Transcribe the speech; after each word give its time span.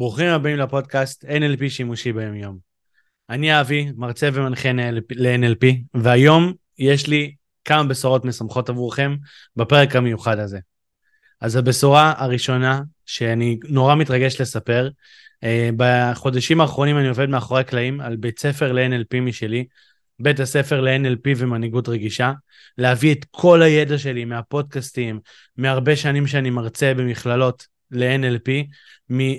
ברוכים 0.00 0.26
הבאים 0.26 0.56
לפודקאסט 0.56 1.24
NLP 1.24 1.68
שימושי 1.68 2.12
ביומיום. 2.12 2.58
אני 3.30 3.60
אבי, 3.60 3.92
מרצה 3.96 4.28
ומנחה 4.32 4.72
ל-NLP, 5.10 5.66
והיום 5.94 6.52
יש 6.78 7.06
לי 7.06 7.34
כמה 7.64 7.84
בשורות 7.84 8.24
משמחות 8.24 8.68
עבורכם 8.68 9.16
בפרק 9.56 9.96
המיוחד 9.96 10.38
הזה. 10.38 10.58
אז 11.40 11.56
הבשורה 11.56 12.12
הראשונה, 12.16 12.82
שאני 13.06 13.58
נורא 13.68 13.94
מתרגש 13.94 14.40
לספר, 14.40 14.88
אה, 15.44 15.70
בחודשים 15.76 16.60
האחרונים 16.60 16.98
אני 16.98 17.08
עובד 17.08 17.28
מאחורי 17.28 17.60
הקלעים 17.60 18.00
על 18.00 18.16
בית 18.16 18.38
ספר 18.38 18.72
ל-NLP 18.72 19.20
משלי, 19.20 19.64
בית 20.20 20.40
הספר 20.40 20.80
ל-NLP 20.80 21.28
ומנהיגות 21.36 21.88
רגישה, 21.88 22.32
להביא 22.78 23.14
את 23.14 23.24
כל 23.30 23.62
הידע 23.62 23.98
שלי 23.98 24.24
מהפודקאסטים, 24.24 25.20
מהרבה 25.56 25.96
שנים 25.96 26.26
שאני 26.26 26.50
מרצה 26.50 26.94
במכללות 26.94 27.79
ל-NLP, 27.90 28.50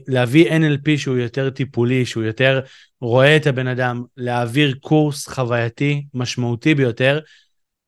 להביא 0.08 0.52
NLP 0.52 0.98
שהוא 0.98 1.18
יותר 1.18 1.50
טיפולי, 1.50 2.06
שהוא 2.06 2.24
יותר 2.24 2.60
רואה 3.02 3.36
את 3.36 3.48
הבן 3.48 3.68
אדם, 3.68 4.04
להעביר 4.18 4.76
קורס 4.82 5.28
חווייתי 5.28 6.06
משמעותי 6.14 6.76
ביותר, 6.76 7.20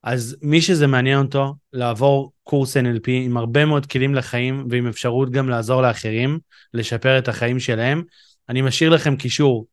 אז 0.03 0.38
מי 0.41 0.62
שזה 0.62 0.88
מעניין 0.88 1.20
אותו, 1.20 1.55
לעבור 1.73 2.34
קורס 2.44 2.77
NLP 2.77 3.08
עם 3.08 3.38
הרבה 3.38 3.66
מאוד 3.66 3.86
כלים 3.86 4.16
לחיים 4.16 4.67
ועם 4.70 4.88
אפשרות 4.88 5.31
גם 5.31 5.49
לעזור 5.49 5.81
לאחרים, 5.81 6.39
לשפר 6.73 7.17
את 7.17 7.27
החיים 7.27 7.59
שלהם, 7.59 8.03
אני 8.50 8.61
משאיר 8.61 8.89
לכם 8.89 9.16
קישור 9.16 9.67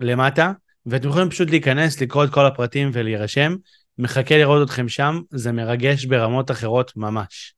למטה, 0.00 0.52
ואתם 0.86 1.08
יכולים 1.08 1.30
פשוט 1.30 1.50
להיכנס, 1.50 2.00
לקרוא 2.00 2.24
את 2.24 2.30
כל 2.30 2.46
הפרטים 2.46 2.90
ולהירשם. 2.92 3.56
מחכה 3.98 4.36
לראות 4.36 4.66
אתכם 4.66 4.88
שם, 4.88 5.20
זה 5.30 5.52
מרגש 5.52 6.04
ברמות 6.04 6.50
אחרות 6.50 6.92
ממש. 6.96 7.54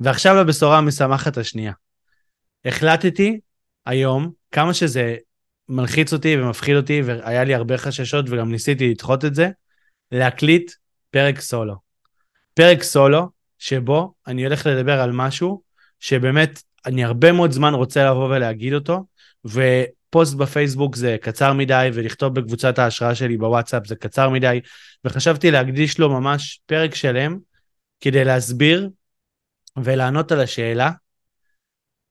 ועכשיו 0.00 0.36
לבשורה 0.36 0.78
המשמחת 0.78 1.38
השנייה. 1.38 1.72
החלטתי 2.64 3.40
היום, 3.86 4.32
כמה 4.50 4.74
שזה 4.74 5.16
מלחיץ 5.68 6.12
אותי 6.12 6.36
ומפחיד 6.36 6.76
אותי, 6.76 7.02
והיה 7.02 7.44
לי 7.44 7.54
הרבה 7.54 7.78
חששות 7.78 8.24
וגם 8.28 8.50
ניסיתי 8.50 8.90
לדחות 8.90 9.24
את 9.24 9.34
זה, 9.34 9.50
להקליט 10.12 10.72
פרק 11.10 11.40
סולו. 11.40 11.74
פרק 12.54 12.82
סולו, 12.82 13.28
שבו 13.58 14.14
אני 14.26 14.44
הולך 14.44 14.66
לדבר 14.66 15.00
על 15.00 15.12
משהו 15.12 15.62
שבאמת 16.00 16.62
אני 16.86 17.04
הרבה 17.04 17.32
מאוד 17.32 17.52
זמן 17.52 17.74
רוצה 17.74 18.04
לבוא 18.10 18.36
ולהגיד 18.36 18.74
אותו, 18.74 19.04
ופוסט 19.44 20.34
בפייסבוק 20.34 20.96
זה 20.96 21.16
קצר 21.20 21.52
מדי, 21.52 21.90
ולכתוב 21.94 22.34
בקבוצת 22.34 22.78
ההשראה 22.78 23.14
שלי 23.14 23.36
בוואטסאפ 23.36 23.86
זה 23.86 23.96
קצר 23.96 24.28
מדי, 24.28 24.60
וחשבתי 25.04 25.50
להקדיש 25.50 25.98
לו 25.98 26.10
ממש 26.10 26.60
פרק 26.66 26.94
שלם 26.94 27.38
כדי 28.00 28.24
להסביר 28.24 28.88
ולענות 29.76 30.32
על 30.32 30.40
השאלה 30.40 30.90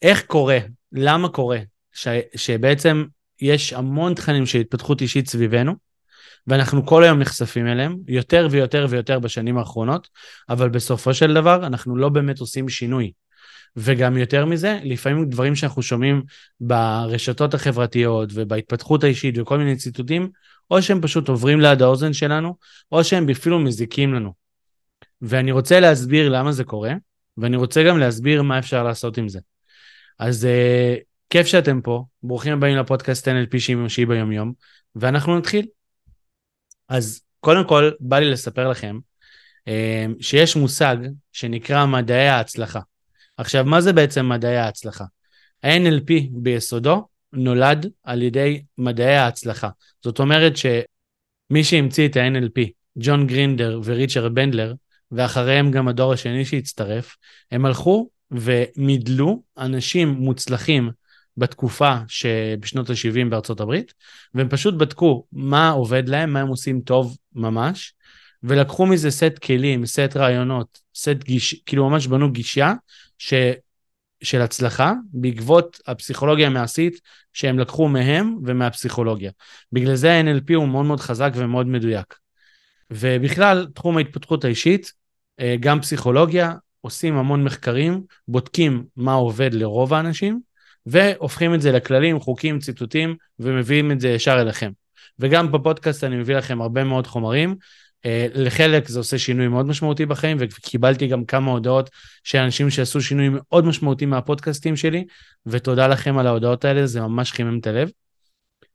איך 0.01 0.25
קורה, 0.25 0.57
למה 0.91 1.29
קורה, 1.29 1.59
ש, 1.93 2.07
שבעצם 2.35 3.05
יש 3.41 3.73
המון 3.73 4.13
תכנים 4.13 4.45
של 4.45 4.59
התפתחות 4.59 5.01
אישית 5.01 5.27
סביבנו, 5.27 5.75
ואנחנו 6.47 6.85
כל 6.85 7.03
היום 7.03 7.19
נחשפים 7.19 7.67
אליהם, 7.67 7.97
יותר 8.07 8.47
ויותר 8.51 8.87
ויותר 8.89 9.19
בשנים 9.19 9.57
האחרונות, 9.57 10.07
אבל 10.49 10.69
בסופו 10.69 11.13
של 11.13 11.33
דבר 11.33 11.65
אנחנו 11.65 11.95
לא 11.97 12.09
באמת 12.09 12.39
עושים 12.39 12.69
שינוי. 12.69 13.11
וגם 13.75 14.17
יותר 14.17 14.45
מזה, 14.45 14.79
לפעמים 14.83 15.29
דברים 15.29 15.55
שאנחנו 15.55 15.81
שומעים 15.81 16.23
ברשתות 16.59 17.53
החברתיות 17.53 18.29
ובהתפתחות 18.33 19.03
האישית 19.03 19.37
וכל 19.37 19.57
מיני 19.57 19.75
ציטוטים, 19.75 20.29
או 20.71 20.81
שהם 20.81 21.01
פשוט 21.01 21.29
עוברים 21.29 21.61
ליד 21.61 21.81
האוזן 21.81 22.13
שלנו, 22.13 22.55
או 22.91 23.03
שהם 23.03 23.29
אפילו 23.29 23.59
מזיקים 23.59 24.13
לנו. 24.13 24.33
ואני 25.21 25.51
רוצה 25.51 25.79
להסביר 25.79 26.29
למה 26.29 26.51
זה 26.51 26.63
קורה, 26.63 26.93
ואני 27.37 27.57
רוצה 27.57 27.83
גם 27.83 27.97
להסביר 27.97 28.41
מה 28.41 28.59
אפשר 28.59 28.83
לעשות 28.83 29.17
עם 29.17 29.29
זה. 29.29 29.39
אז 30.19 30.47
uh, 30.47 30.99
כיף 31.29 31.47
שאתם 31.47 31.81
פה, 31.81 32.03
ברוכים 32.23 32.53
הבאים 32.53 32.77
לפודקאסט 32.77 33.27
NLP 33.27 33.59
שימושי 33.59 34.05
ביומיום, 34.05 34.53
ואנחנו 34.95 35.37
נתחיל. 35.37 35.65
אז 36.89 37.21
קודם 37.39 37.67
כל, 37.67 37.91
בא 37.99 38.19
לי 38.19 38.31
לספר 38.31 38.69
לכם 38.69 38.99
uh, 39.59 39.71
שיש 40.19 40.55
מושג 40.55 40.97
שנקרא 41.31 41.85
מדעי 41.85 42.27
ההצלחה. 42.27 42.79
עכשיו, 43.37 43.65
מה 43.65 43.81
זה 43.81 43.93
בעצם 43.93 44.29
מדעי 44.29 44.57
ההצלחה? 44.57 45.05
ה-NLP 45.63 46.13
ביסודו 46.31 47.07
נולד 47.33 47.85
על 48.03 48.21
ידי 48.21 48.63
מדעי 48.77 49.15
ההצלחה. 49.15 49.69
זאת 50.03 50.19
אומרת 50.19 50.53
שמי 50.57 51.63
שהמציא 51.63 52.07
את 52.07 52.17
ה-NLP, 52.17 52.69
ג'ון 52.97 53.27
גרינדר 53.27 53.81
וריצ'רד 53.83 54.35
בנדלר, 54.35 54.73
ואחריהם 55.11 55.71
גם 55.71 55.87
הדור 55.87 56.13
השני 56.13 56.45
שהצטרף, 56.45 57.15
הם 57.51 57.65
הלכו 57.65 58.09
ומידלו 58.31 59.43
אנשים 59.57 60.09
מוצלחים 60.09 60.91
בתקופה 61.37 61.95
שבשנות 62.07 62.89
ה-70 62.89 63.29
בארצות 63.29 63.59
הברית, 63.59 63.93
והם 64.33 64.49
פשוט 64.49 64.73
בדקו 64.73 65.25
מה 65.31 65.69
עובד 65.69 66.09
להם, 66.09 66.33
מה 66.33 66.39
הם 66.39 66.47
עושים 66.47 66.81
טוב 66.81 67.17
ממש, 67.35 67.93
ולקחו 68.43 68.85
מזה 68.85 69.11
סט 69.11 69.39
כלים, 69.43 69.85
סט 69.85 70.15
רעיונות, 70.15 70.79
סט 70.95 71.23
גיש, 71.23 71.55
כאילו 71.65 71.89
ממש 71.89 72.07
בנו 72.07 72.31
גישה 72.31 72.73
ש, 73.17 73.33
של 74.23 74.41
הצלחה 74.41 74.93
בעקבות 75.13 75.79
הפסיכולוגיה 75.87 76.47
המעשית 76.47 77.01
שהם 77.33 77.59
לקחו 77.59 77.87
מהם 77.87 78.37
ומהפסיכולוגיה. 78.45 79.31
בגלל 79.71 79.95
זה 79.95 80.13
ה-NLP 80.13 80.55
הוא 80.55 80.67
מאוד 80.67 80.85
מאוד 80.85 80.99
חזק 80.99 81.31
ומאוד 81.35 81.67
מדויק. 81.67 82.15
ובכלל, 82.91 83.67
תחום 83.73 83.97
ההתפתחות 83.97 84.45
האישית, 84.45 84.91
אה, 85.39 85.55
גם 85.59 85.81
פסיכולוגיה, 85.81 86.53
עושים 86.81 87.17
המון 87.17 87.43
מחקרים, 87.43 88.03
בודקים 88.27 88.85
מה 88.95 89.13
עובד 89.13 89.53
לרוב 89.53 89.93
האנשים, 89.93 90.41
והופכים 90.85 91.53
את 91.53 91.61
זה 91.61 91.71
לכללים, 91.71 92.19
חוקים, 92.19 92.59
ציטוטים, 92.59 93.15
ומביאים 93.39 93.91
את 93.91 93.99
זה 93.99 94.09
ישר 94.09 94.41
אליכם. 94.41 94.71
וגם 95.19 95.51
בפודקאסט 95.51 96.03
אני 96.03 96.15
מביא 96.15 96.35
לכם 96.35 96.61
הרבה 96.61 96.83
מאוד 96.83 97.07
חומרים. 97.07 97.55
Uh, 98.07 98.31
לחלק 98.33 98.87
זה 98.87 98.99
עושה 98.99 99.17
שינוי 99.17 99.47
מאוד 99.47 99.65
משמעותי 99.65 100.05
בחיים, 100.05 100.37
וקיבלתי 100.39 101.07
גם 101.07 101.25
כמה 101.25 101.51
הודעות 101.51 101.89
של 102.23 102.37
אנשים 102.37 102.69
שעשו 102.69 103.01
שינוי 103.01 103.29
מאוד 103.29 103.65
משמעותי 103.65 104.05
מהפודקאסטים 104.05 104.75
שלי, 104.75 105.05
ותודה 105.45 105.87
לכם 105.87 106.17
על 106.17 106.27
ההודעות 106.27 106.65
האלה, 106.65 106.87
זה 106.87 107.01
ממש 107.01 107.31
חימם 107.31 107.59
את 107.59 107.67
הלב. 107.67 107.91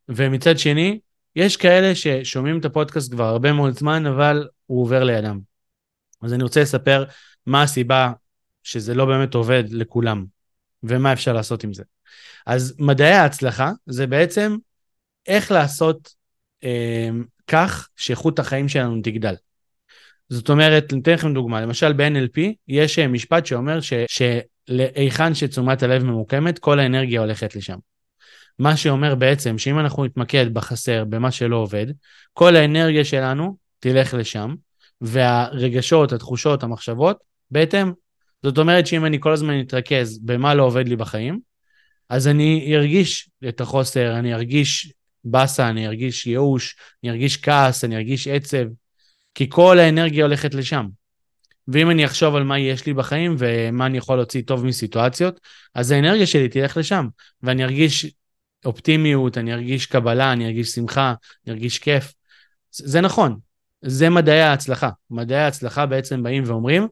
ומצד 0.08 0.58
שני, 0.58 0.98
יש 1.36 1.56
כאלה 1.56 1.94
ששומעים 1.94 2.58
את 2.58 2.64
הפודקאסט 2.64 3.12
כבר 3.12 3.24
הרבה 3.24 3.52
מאוד 3.52 3.78
זמן, 3.78 4.06
אבל 4.06 4.48
הוא 4.66 4.82
עובר 4.82 5.04
לידם. 5.04 5.38
אז 6.22 6.32
אני 6.32 6.42
רוצה 6.42 6.60
לספר 6.62 7.04
מה 7.46 7.62
הסיבה 7.62 8.12
שזה 8.62 8.94
לא 8.94 9.04
באמת 9.04 9.34
עובד 9.34 9.64
לכולם, 9.70 10.24
ומה 10.82 11.12
אפשר 11.12 11.32
לעשות 11.32 11.64
עם 11.64 11.72
זה. 11.72 11.82
אז 12.46 12.74
מדעי 12.78 13.12
ההצלחה 13.12 13.72
זה 13.86 14.06
בעצם 14.06 14.56
איך 15.26 15.50
לעשות 15.50 16.14
אה, 16.64 17.08
כך 17.46 17.88
שאיכות 17.96 18.38
החיים 18.38 18.68
שלנו 18.68 19.00
תגדל. 19.02 19.34
זאת 20.28 20.50
אומרת, 20.50 20.92
אני 20.92 21.00
אתן 21.00 21.12
לכם 21.12 21.34
דוגמה, 21.34 21.60
למשל 21.60 21.92
ב-NLP 21.92 22.40
יש 22.68 22.98
אה, 22.98 23.08
משפט 23.08 23.46
שאומר 23.46 23.78
שלהיכן 23.80 25.34
שתשומת 25.34 25.82
הלב 25.82 26.04
ממוקמת, 26.04 26.58
כל 26.58 26.78
האנרגיה 26.78 27.20
הולכת 27.20 27.56
לשם. 27.56 27.78
מה 28.58 28.76
שאומר 28.76 29.14
בעצם 29.14 29.58
שאם 29.58 29.78
אנחנו 29.78 30.04
נתמקד 30.04 30.54
בחסר, 30.54 31.04
במה 31.04 31.30
שלא 31.30 31.56
עובד, 31.56 31.86
כל 32.32 32.56
האנרגיה 32.56 33.04
שלנו 33.04 33.56
תלך 33.78 34.14
לשם, 34.14 34.54
והרגשות, 35.00 36.12
התחושות, 36.12 36.62
המחשבות, 36.62 37.18
בהתאם. 37.50 37.92
זאת 38.42 38.58
אומרת 38.58 38.86
שאם 38.86 39.04
אני 39.04 39.20
כל 39.20 39.32
הזמן 39.32 39.60
אתרכז 39.60 40.18
במה 40.18 40.54
לא 40.54 40.62
עובד 40.62 40.88
לי 40.88 40.96
בחיים, 40.96 41.40
אז 42.08 42.28
אני 42.28 42.76
ארגיש 42.76 43.30
את 43.48 43.60
החוסר, 43.60 44.18
אני 44.18 44.34
ארגיש 44.34 44.92
באסה, 45.24 45.68
אני 45.68 45.86
ארגיש 45.86 46.26
ייאוש, 46.26 46.76
אני 47.02 47.10
ארגיש 47.10 47.36
כעס, 47.36 47.84
אני 47.84 47.96
ארגיש 47.96 48.28
עצב, 48.28 48.66
כי 49.34 49.46
כל 49.50 49.78
האנרגיה 49.78 50.24
הולכת 50.24 50.54
לשם. 50.54 50.86
ואם 51.68 51.90
אני 51.90 52.04
אחשוב 52.04 52.34
על 52.34 52.42
מה 52.44 52.58
יש 52.58 52.86
לי 52.86 52.94
בחיים 52.94 53.36
ומה 53.38 53.86
אני 53.86 53.98
יכול 53.98 54.16
להוציא 54.16 54.42
טוב 54.42 54.64
מסיטואציות, 54.64 55.40
אז 55.74 55.90
האנרגיה 55.90 56.26
שלי 56.26 56.48
תלך 56.48 56.76
לשם, 56.76 57.06
ואני 57.42 57.64
ארגיש 57.64 58.06
אופטימיות, 58.64 59.38
אני 59.38 59.54
ארגיש 59.54 59.86
קבלה, 59.86 60.32
אני 60.32 60.46
ארגיש 60.46 60.70
שמחה, 60.70 61.14
אני 61.46 61.54
ארגיש 61.54 61.78
כיף. 61.78 62.14
זה 62.72 63.00
נכון, 63.00 63.38
זה 63.82 64.10
מדעי 64.10 64.40
ההצלחה. 64.40 64.90
מדעי 65.10 65.38
ההצלחה 65.38 65.86
בעצם 65.86 66.22
באים 66.22 66.42
ואומרים 66.46 66.88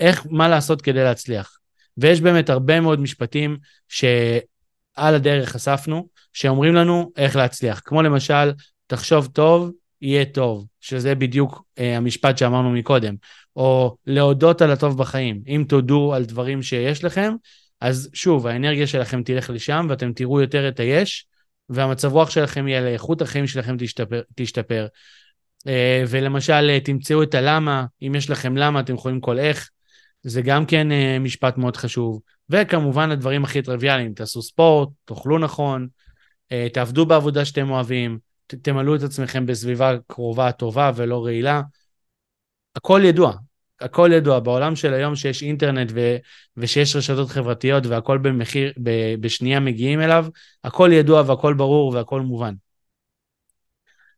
איך, 0.00 0.26
מה 0.30 0.48
לעשות 0.48 0.82
כדי 0.82 1.04
להצליח. 1.04 1.58
ויש 1.98 2.20
באמת 2.20 2.50
הרבה 2.50 2.80
מאוד 2.80 3.00
משפטים 3.00 3.56
שעל 3.88 5.14
הדרך 5.14 5.48
חשפנו, 5.48 6.08
שאומרים 6.32 6.74
לנו 6.74 7.12
איך 7.16 7.36
להצליח. 7.36 7.80
כמו 7.84 8.02
למשל, 8.02 8.52
תחשוב 8.86 9.26
טוב, 9.26 9.70
יהיה 10.02 10.24
טוב, 10.24 10.66
שזה 10.80 11.14
בדיוק 11.14 11.62
אה, 11.78 11.96
המשפט 11.96 12.38
שאמרנו 12.38 12.70
מקודם. 12.70 13.14
או 13.56 13.96
להודות 14.06 14.62
על 14.62 14.70
הטוב 14.70 14.98
בחיים. 14.98 15.42
אם 15.48 15.64
תודו 15.68 16.14
על 16.14 16.24
דברים 16.24 16.62
שיש 16.62 17.04
לכם, 17.04 17.34
אז 17.80 18.10
שוב, 18.14 18.46
האנרגיה 18.46 18.86
שלכם 18.86 19.22
תלך 19.22 19.50
לשם 19.50 19.86
ואתם 19.90 20.12
תראו 20.12 20.40
יותר 20.40 20.68
את 20.68 20.80
היש, 20.80 21.26
והמצב 21.68 22.12
רוח 22.12 22.30
שלכם 22.30 22.68
יהיה 22.68 22.80
לאיכות 22.80 23.22
החיים 23.22 23.46
שלכם 23.46 23.76
תשתפר. 23.78 24.20
תשתפר. 24.34 24.86
אה, 25.66 26.04
ולמשל, 26.08 26.70
אה, 26.70 26.80
תמצאו 26.80 27.22
את 27.22 27.34
הלמה, 27.34 27.84
אם 28.02 28.14
יש 28.14 28.30
לכם 28.30 28.56
למה, 28.56 28.80
אתם 28.80 28.94
יכולים 28.94 29.20
כל 29.20 29.38
איך. 29.38 29.70
זה 30.22 30.42
גם 30.42 30.66
כן 30.66 30.92
אה, 30.92 31.18
משפט 31.20 31.58
מאוד 31.58 31.76
חשוב. 31.76 32.20
וכמובן 32.50 33.10
הדברים 33.10 33.44
הכי 33.44 33.62
טריוויאליים, 33.62 34.14
תעשו 34.14 34.42
ספורט, 34.42 34.88
תאכלו 35.04 35.38
נכון, 35.38 35.88
אה, 36.52 36.66
תעבדו 36.72 37.06
בעבודה 37.06 37.44
שאתם 37.44 37.70
אוהבים, 37.70 38.18
תמלאו 38.46 38.94
את 38.94 39.02
עצמכם 39.02 39.46
בסביבה 39.46 39.92
קרובה, 40.06 40.52
טובה 40.52 40.92
ולא 40.96 41.24
רעילה. 41.24 41.62
הכל 42.76 43.00
ידוע, 43.04 43.36
הכל 43.80 44.10
ידוע. 44.12 44.40
בעולם 44.40 44.76
של 44.76 44.94
היום 44.94 45.16
שיש 45.16 45.42
אינטרנט 45.42 45.90
ו, 45.94 46.16
ושיש 46.56 46.96
רשתות 46.96 47.28
חברתיות 47.28 47.86
והכל 47.86 48.18
במחיר, 48.18 48.72
ב, 48.82 49.14
בשנייה 49.20 49.60
מגיעים 49.60 50.00
אליו, 50.00 50.26
הכל 50.64 50.90
ידוע 50.92 51.22
והכל 51.26 51.54
ברור 51.54 51.94
והכל 51.94 52.20
מובן. 52.20 52.54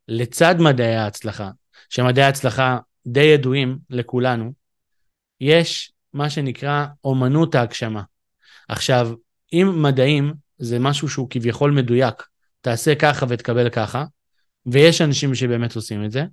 לצד 0.08 0.54
מדעי 0.58 0.96
ההצלחה, 0.96 1.50
שמדעי 1.90 2.24
ההצלחה 2.24 2.78
די 3.06 3.20
ידועים 3.20 3.78
לכולנו, 3.90 4.52
יש 5.40 5.91
מה 6.14 6.30
שנקרא 6.30 6.86
אומנות 7.04 7.54
ההגשמה. 7.54 8.02
עכשיו, 8.68 9.10
אם 9.52 9.82
מדעים 9.82 10.34
זה 10.58 10.78
משהו 10.78 11.08
שהוא 11.08 11.30
כביכול 11.30 11.70
מדויק, 11.70 12.14
תעשה 12.60 12.94
ככה 12.94 13.26
ותקבל 13.28 13.68
ככה, 13.70 14.04
ויש 14.66 15.00
אנשים 15.00 15.34
שבאמת 15.34 15.76
עושים 15.76 16.04
את 16.04 16.10
זה, 16.10 16.24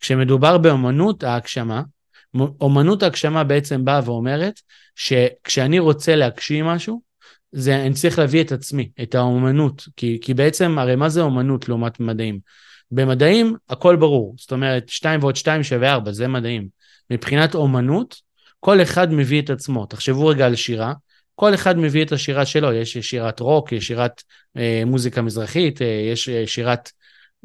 כשמדובר 0.00 0.58
באומנות 0.58 1.24
ההגשמה, 1.24 1.82
אומנות 2.60 3.02
ההגשמה 3.02 3.44
בעצם 3.44 3.84
באה 3.84 4.00
ואומרת 4.04 4.60
שכשאני 4.94 5.78
רוצה 5.78 6.16
להגשים 6.16 6.64
משהו, 6.64 7.02
זה 7.52 7.82
אני 7.82 7.94
צריך 7.94 8.18
להביא 8.18 8.40
את 8.40 8.52
עצמי, 8.52 8.90
את 9.02 9.14
האומנות, 9.14 9.88
כי, 9.96 10.18
כי 10.22 10.34
בעצם, 10.34 10.78
הרי 10.78 10.96
מה 10.96 11.08
זה 11.08 11.20
אומנות 11.20 11.68
לעומת 11.68 12.00
מדעים? 12.00 12.38
במדעים 12.90 13.56
הכל 13.68 13.96
ברור, 13.96 14.34
זאת 14.38 14.52
אומרת 14.52 14.88
2 14.88 15.20
ועוד 15.22 15.36
2 15.36 15.62
שווה 15.62 15.92
4, 15.92 16.12
זה 16.12 16.28
מדעים. 16.28 16.68
מבחינת 17.10 17.54
אומנות, 17.54 18.16
כל 18.64 18.82
אחד 18.82 19.12
מביא 19.12 19.42
את 19.42 19.50
עצמו. 19.50 19.86
תחשבו 19.86 20.26
רגע 20.26 20.46
על 20.46 20.54
שירה, 20.54 20.92
כל 21.34 21.54
אחד 21.54 21.78
מביא 21.78 22.04
את 22.04 22.12
השירה 22.12 22.46
שלו, 22.46 22.72
יש 22.72 22.98
שירת 22.98 23.40
רוק, 23.40 23.72
יש 23.72 23.86
שירת 23.86 24.22
אה, 24.56 24.82
מוזיקה 24.86 25.22
מזרחית, 25.22 25.82
אה, 25.82 25.86
יש 25.86 26.28
אה, 26.28 26.46
שירת 26.46 26.90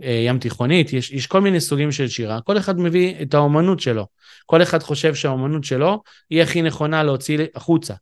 אה, 0.04 0.22
ים 0.26 0.40
תיכונית, 0.40 0.94
יש, 0.94 1.12
יש 1.12 1.28
כל 1.28 1.42
מיני 1.42 1.60
סוגים 1.60 1.92
של 1.92 2.08
שירה, 2.08 2.42
כל 2.42 2.58
אחד 2.58 2.80
מביא 2.80 3.16
את 3.22 3.34
האומנות 3.34 3.80
שלו. 3.80 4.08
כל 4.46 4.62
אחד 4.62 4.84
חושב 4.84 5.16
שהאומנות 5.16 5.64
שלו 5.64 6.04
היא 6.30 6.42
הכי 6.42 6.62
נכונה 6.62 7.04
להוציא 7.04 7.38
החוצה. 7.56 7.94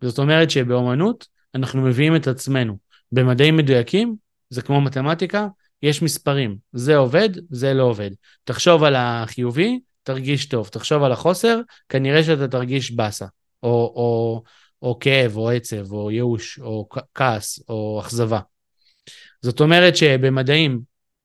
זאת 0.00 0.18
אומרת 0.18 0.50
שבאומנות 0.50 1.26
אנחנו 1.54 1.82
מביאים 1.82 2.16
את 2.16 2.26
עצמנו. 2.28 2.76
במדעים 3.12 3.56
מדויקים, 3.56 4.16
זה 4.50 4.62
כמו 4.62 4.80
מתמטיקה, 4.80 5.48
יש 5.82 6.02
מספרים, 6.02 6.56
זה 6.72 6.96
עובד, 6.96 7.28
זה 7.50 7.74
לא 7.74 7.82
עובד. 7.82 8.10
תחשוב 8.44 8.84
על 8.84 8.94
החיובי, 8.96 9.80
תרגיש 10.06 10.46
טוב. 10.46 10.68
תחשוב 10.68 11.02
על 11.02 11.12
החוסר, 11.12 11.60
כנראה 11.88 12.24
שאתה 12.24 12.48
תרגיש 12.48 12.90
באסה, 12.90 13.26
או, 13.62 13.68
או, 13.68 14.42
או 14.82 14.98
כאב, 14.98 15.36
או 15.36 15.50
עצב, 15.50 15.92
או 15.92 16.10
ייאוש, 16.10 16.58
או 16.58 16.88
כעס, 17.14 17.60
או 17.68 18.00
אכזבה. 18.00 18.40
זאת 19.42 19.60
אומרת 19.60 19.96
שבמדעים 19.96 20.80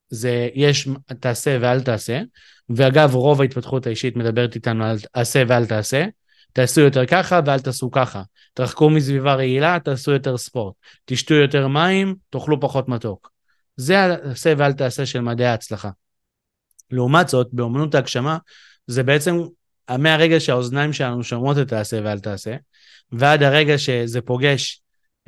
זה 0.10 0.50
יש 0.54 0.88
תעשה 1.20 1.58
ואל 1.62 1.82
תעשה, 1.82 2.22
ואגב 2.70 3.16
רוב 3.16 3.42
ההתפתחות 3.42 3.88
האישית 3.88 4.16
מדברת 4.16 4.56
איתנו 4.56 4.86
על 4.86 4.98
עשה 5.14 5.44
ואל 5.48 5.66
תעשה, 5.66 6.06
תעשו 6.54 6.82
יותר 6.82 7.06
ככה 7.06 7.40
ואל 7.46 7.60
תעשו 7.60 7.92
ככה. 7.92 8.24
תרחקו 8.54 8.90
מסביבה 8.90 9.34
רעילה, 9.34 9.78
תעשו 9.84 10.12
יותר 10.12 10.38
ספורט. 10.38 10.76
תשתו 11.06 11.34
יותר 11.34 11.68
מים, 11.68 12.16
תאכלו 12.30 12.60
פחות 12.60 12.90
מתוק. 12.90 13.32
זה 13.76 14.00
העשה 14.00 14.54
ואל 14.58 14.74
תעשה 14.74 15.06
של 15.06 15.22
מדעי 15.22 15.48
ההצלחה. 15.48 15.90
לעומת 16.92 17.28
זאת, 17.28 17.48
באמנות 17.52 17.96
ההגשמה, 17.96 18.38
זה 18.92 19.04
בעצם 19.04 19.38
מהרגע 19.98 20.40
שהאוזניים 20.40 20.94
שלנו 20.94 21.24
שומעות 21.24 21.58
את 21.58 21.74
העשה 21.74 22.00
ואל 22.04 22.20
תעשה, 22.20 22.56
ועד 23.12 23.44
הרגע 23.44 23.78
שזה 23.78 24.22
פוגש 24.22 24.82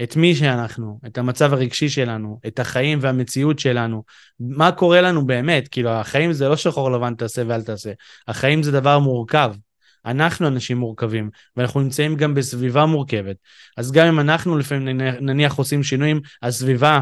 את 0.04 0.16
מי 0.16 0.36
שאנחנו, 0.36 1.00
את 1.06 1.18
המצב 1.18 1.54
הרגשי 1.54 1.90
שלנו, 1.90 2.40
את 2.48 2.60
החיים 2.60 3.00
והמציאות 3.02 3.60
שלנו, 3.60 4.04
מה 4.40 4.72
קורה 4.72 5.02
לנו 5.02 5.26
באמת, 5.26 5.68
כאילו 5.68 5.90
החיים 5.90 6.34
זה 6.34 6.50
לא 6.50 6.56
שחור 6.56 6.92
לבן 6.92 7.16
תעשה 7.16 7.42
ואל 7.48 7.62
תעשה, 7.62 7.92
החיים 8.28 8.64
זה 8.64 8.72
דבר 8.72 9.00
מורכב. 9.00 9.54
אנחנו 10.06 10.48
אנשים 10.48 10.78
מורכבים, 10.78 11.30
ואנחנו 11.58 11.82
נמצאים 11.82 12.16
גם 12.16 12.34
בסביבה 12.34 12.86
מורכבת. 12.86 13.36
אז 13.78 13.92
גם 13.92 14.08
אם 14.08 14.20
אנחנו 14.20 14.58
לפעמים 14.58 14.98
נניח 14.98 15.56
עושים 15.56 15.84
שינויים, 15.84 16.22
הסביבה 16.42 17.02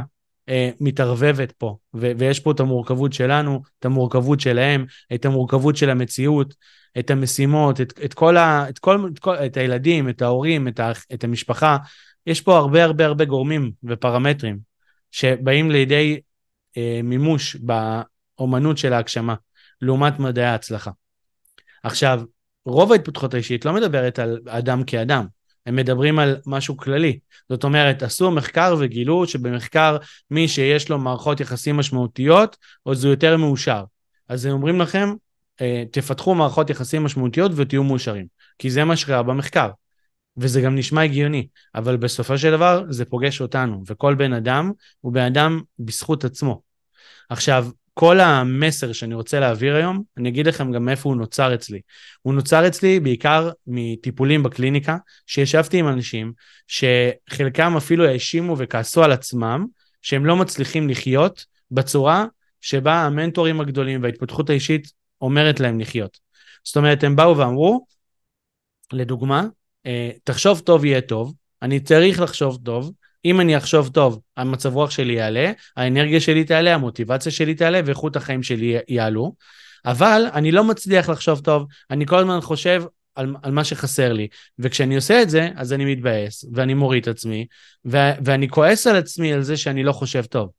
אה, 0.52 0.70
מתערבבת 0.80 1.52
פה, 1.52 1.78
ו- 1.94 2.12
ויש 2.18 2.40
פה 2.40 2.52
את 2.52 2.60
המורכבות 2.60 3.14
שלנו, 3.14 3.62
את 3.80 3.86
המורכבות 3.86 4.40
שלהם, 4.40 4.86
את 5.14 5.26
המורכבות 5.26 5.76
של 5.76 5.90
המציאות, 5.90 6.54
את 7.00 7.12
המשימות, 7.12 7.82
את, 7.82 7.94
את, 8.06 8.14
כל, 8.14 8.38
ה, 8.38 8.70
את, 8.70 8.80
כל, 8.80 9.10
את, 9.14 9.20
כל, 9.20 9.36
את 9.36 9.58
הילדים, 9.58 10.10
את 10.10 10.22
ההורים, 10.22 10.68
את, 10.68 10.80
ה, 10.80 10.92
את 11.14 11.24
המשפחה. 11.24 11.78
יש 12.28 12.42
פה 12.42 12.58
הרבה 12.58 12.84
הרבה 12.84 13.06
הרבה 13.06 13.26
גורמים 13.26 13.72
ופרמטרים 13.84 14.60
שבאים 15.12 15.72
לידי 15.72 16.20
אה, 16.78 17.00
מימוש 17.04 17.56
באומנות 17.56 18.78
של 18.78 18.94
ההגשמה, 18.94 19.36
לעומת 19.82 20.20
מדעי 20.20 20.46
ההצלחה. 20.46 20.92
עכשיו, 21.84 22.22
רוב 22.66 22.92
ההתפתחות 22.92 23.34
האישית 23.34 23.66
לא 23.66 23.74
מדברת 23.74 24.20
על 24.20 24.40
אדם 24.48 24.84
כאדם, 24.84 25.26
הם 25.66 25.76
מדברים 25.76 26.20
על 26.20 26.38
משהו 26.46 26.78
כללי. 26.78 27.20
זאת 27.50 27.64
אומרת, 27.64 28.04
עשו 28.04 28.32
מחקר 28.32 28.76
וגילו 28.80 29.28
שבמחקר 29.28 29.98
מי 30.32 30.48
שיש 30.48 30.90
לו 30.90 31.00
מערכות 31.00 31.40
יחסים 31.40 31.78
משמעותיות, 31.78 32.58
אז 32.86 33.06
הוא 33.06 33.12
יותר 33.12 33.38
מאושר. 33.38 33.84
אז 34.30 34.46
הם 34.46 34.52
אומרים 34.52 34.82
לכם, 34.82 35.14
אה, 35.62 35.84
תפתחו 35.92 36.36
מערכות 36.36 36.70
יחסים 36.70 37.04
משמעותיות 37.04 37.52
ותהיו 37.56 37.84
מאושרים. 37.84 38.26
כי 38.58 38.70
זה 38.70 38.84
מה 38.84 38.96
שקרה 38.96 39.24
במחקר. 39.24 39.70
וזה 40.38 40.62
גם 40.62 40.76
נשמע 40.76 41.02
הגיוני, 41.02 41.48
אבל 41.76 41.98
בסופו 41.98 42.38
של 42.38 42.52
דבר 42.52 42.84
זה 42.90 43.06
פוגש 43.06 43.42
אותנו, 43.42 43.84
וכל 43.88 44.16
בן 44.16 44.34
אדם 44.34 44.72
הוא 45.02 45.14
בן 45.14 45.22
אדם 45.22 45.62
בזכות 45.80 46.24
עצמו. 46.24 46.62
עכשיו, 47.30 47.68
כל 47.94 48.20
המסר 48.20 48.94
שאני 48.94 49.16
רוצה 49.16 49.40
להעביר 49.40 49.76
היום, 49.76 50.04
אני 50.18 50.30
אגיד 50.30 50.48
לכם 50.48 50.72
גם 50.72 50.86
מאיפה 50.86 51.10
הוא 51.10 51.18
נוצר 51.18 51.56
אצלי. 51.56 51.82
הוא 52.22 52.34
נוצר 52.34 52.68
אצלי 52.68 53.00
בעיקר 53.00 53.50
מטיפולים 53.68 54.44
בקליניקה, 54.44 54.98
שישבתי 55.26 55.78
עם 55.78 55.88
אנשים 55.88 56.34
שחלקם 56.68 57.78
אפילו 57.78 58.06
האשימו 58.06 58.56
וכעסו 58.58 59.04
על 59.04 59.12
עצמם, 59.12 59.66
שהם 60.02 60.26
לא 60.26 60.36
מצליחים 60.36 60.90
לחיות 60.90 61.46
בצורה 61.72 62.26
שבה 62.62 62.94
המנטורים 62.94 63.62
הגדולים 63.62 64.04
וההתפתחות 64.04 64.50
האישית 64.50 64.92
אומרת 65.22 65.60
להם 65.60 65.80
לחיות. 65.80 66.20
זאת 66.64 66.78
אומרת, 66.78 67.04
הם 67.04 67.16
באו 67.16 67.38
ואמרו, 67.38 67.86
לדוגמה, 68.94 69.46
אה, 69.86 70.12
תחשוב 70.24 70.60
טוב 70.60 70.86
יהיה 70.86 71.02
טוב, 71.02 71.34
אני 71.62 71.80
צריך 71.80 72.22
לחשוב 72.22 72.60
טוב, 72.64 72.92
אם 73.26 73.42
אני 73.42 73.58
אחשוב 73.58 73.90
טוב, 73.90 74.22
המצב 74.38 74.74
רוח 74.74 74.92
שלי 74.92 75.14
יעלה, 75.14 75.52
האנרגיה 75.78 76.22
שלי 76.22 76.44
תעלה, 76.44 76.76
המוטיבציה 76.76 77.32
שלי 77.32 77.56
תעלה 77.56 77.82
ואיכות 77.86 78.16
החיים 78.16 78.44
שלי 78.44 78.78
יעלו. 78.88 79.36
אבל 79.86 80.26
אני 80.34 80.52
לא 80.52 80.64
מצליח 80.64 81.10
לחשוב 81.10 81.40
טוב, 81.40 81.68
אני 81.92 82.06
כל 82.06 82.18
הזמן 82.18 82.42
חושב 82.42 82.84
על, 83.16 83.36
על 83.44 83.52
מה 83.52 83.64
שחסר 83.64 84.14
לי. 84.14 84.28
וכשאני 84.60 84.96
עושה 84.96 85.22
את 85.22 85.30
זה, 85.30 85.50
אז 85.56 85.74
אני 85.74 85.86
מתבאס, 85.86 86.46
ואני 86.54 86.74
מוריד 86.74 87.02
את 87.02 87.08
עצמי, 87.08 87.46
ו- 87.86 88.12
ואני 88.26 88.50
כועס 88.50 88.88
על 88.88 88.96
עצמי 88.96 89.34
על 89.34 89.42
זה 89.42 89.58
שאני 89.58 89.84
לא 89.84 89.92
חושב 89.92 90.26
טוב. 90.26 90.50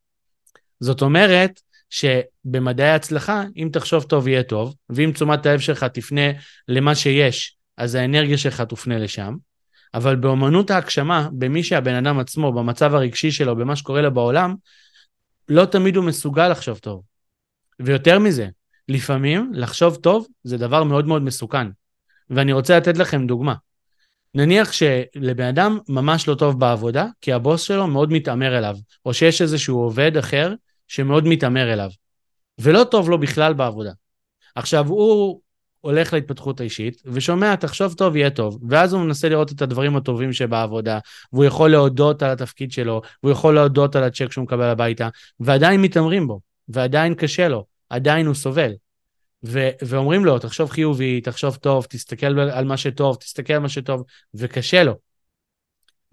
זאת 0.79 1.01
אומרת, 1.01 1.61
שבמדעי 1.89 2.89
ההצלחה, 2.89 3.43
אם 3.57 3.69
תחשוב 3.73 4.03
טוב 4.03 4.27
יהיה 4.27 4.43
טוב, 4.43 4.75
ואם 4.89 5.11
תשומת 5.13 5.45
הלב 5.45 5.59
שלך 5.59 5.83
תפנה 5.83 6.31
למה 6.67 6.95
שיש, 6.95 7.57
אז 7.77 7.95
האנרגיה 7.95 8.37
שלך 8.37 8.61
תופנה 8.61 8.97
לשם. 8.97 9.35
אבל 9.93 10.15
באמנות 10.15 10.71
ההגשמה, 10.71 11.29
במי 11.31 11.63
שהבן 11.63 11.95
אדם 11.95 12.19
עצמו, 12.19 12.53
במצב 12.53 12.95
הרגשי 12.95 13.31
שלו, 13.31 13.55
במה 13.55 13.75
שקורה 13.75 14.01
לו 14.01 14.13
בעולם, 14.13 14.55
לא 15.49 15.65
תמיד 15.65 15.95
הוא 15.95 16.05
מסוגל 16.05 16.47
לחשוב 16.47 16.77
טוב. 16.77 17.01
ויותר 17.79 18.19
מזה, 18.19 18.47
לפעמים 18.89 19.51
לחשוב 19.53 19.95
טוב 19.95 20.27
זה 20.43 20.57
דבר 20.57 20.83
מאוד 20.83 21.07
מאוד 21.07 21.21
מסוכן. 21.21 21.67
ואני 22.29 22.53
רוצה 22.53 22.77
לתת 22.77 22.97
לכם 22.97 23.27
דוגמה. 23.27 23.55
נניח 24.35 24.71
שלבן 24.71 25.45
אדם 25.45 25.79
ממש 25.89 26.27
לא 26.27 26.35
טוב 26.35 26.59
בעבודה, 26.59 27.07
כי 27.21 27.33
הבוס 27.33 27.61
שלו 27.61 27.87
מאוד 27.87 28.11
מתעמר 28.11 28.57
אליו, 28.57 28.75
או 29.05 29.13
שיש 29.13 29.41
איזשהו 29.41 29.79
עובד 29.79 30.17
אחר 30.17 30.53
שמאוד 30.87 31.27
מתעמר 31.27 31.73
אליו, 31.73 31.89
ולא 32.59 32.83
טוב 32.83 33.09
לו 33.09 33.19
בכלל 33.19 33.53
בעבודה. 33.53 33.91
עכשיו, 34.55 34.87
הוא 34.87 35.41
הולך 35.83 36.13
להתפתחות 36.13 36.59
האישית, 36.59 37.01
ושומע, 37.05 37.55
תחשוב 37.55 37.93
טוב, 37.93 38.15
יהיה 38.15 38.29
טוב. 38.29 38.59
ואז 38.69 38.93
הוא 38.93 39.01
מנסה 39.01 39.29
לראות 39.29 39.51
את 39.51 39.61
הדברים 39.61 39.95
הטובים 39.95 40.33
שבעבודה, 40.33 40.99
והוא 41.33 41.45
יכול 41.45 41.71
להודות 41.71 42.23
על 42.23 42.31
התפקיד 42.31 42.71
שלו, 42.71 43.01
והוא 43.23 43.31
יכול 43.31 43.55
להודות 43.55 43.95
על 43.95 44.03
הצ'ק 44.03 44.31
שהוא 44.31 44.43
מקבל 44.43 44.63
הביתה, 44.63 45.09
ועדיין 45.39 45.81
מתעמרים 45.81 46.27
בו, 46.27 46.39
ועדיין 46.67 47.15
קשה 47.15 47.47
לו, 47.47 47.65
עדיין 47.89 48.25
הוא 48.25 48.35
סובל. 48.35 48.71
ו- 49.45 49.69
ואומרים 49.81 50.25
לו, 50.25 50.39
תחשוב 50.39 50.69
חיובי, 50.69 51.21
תחשוב 51.21 51.55
טוב, 51.55 51.85
תסתכל 51.89 52.39
על 52.39 52.65
מה 52.65 52.77
שטוב, 52.77 53.15
תסתכל 53.15 53.53
על 53.53 53.59
מה 53.59 53.69
שטוב, 53.69 54.03
וקשה 54.33 54.83
לו. 54.83 54.93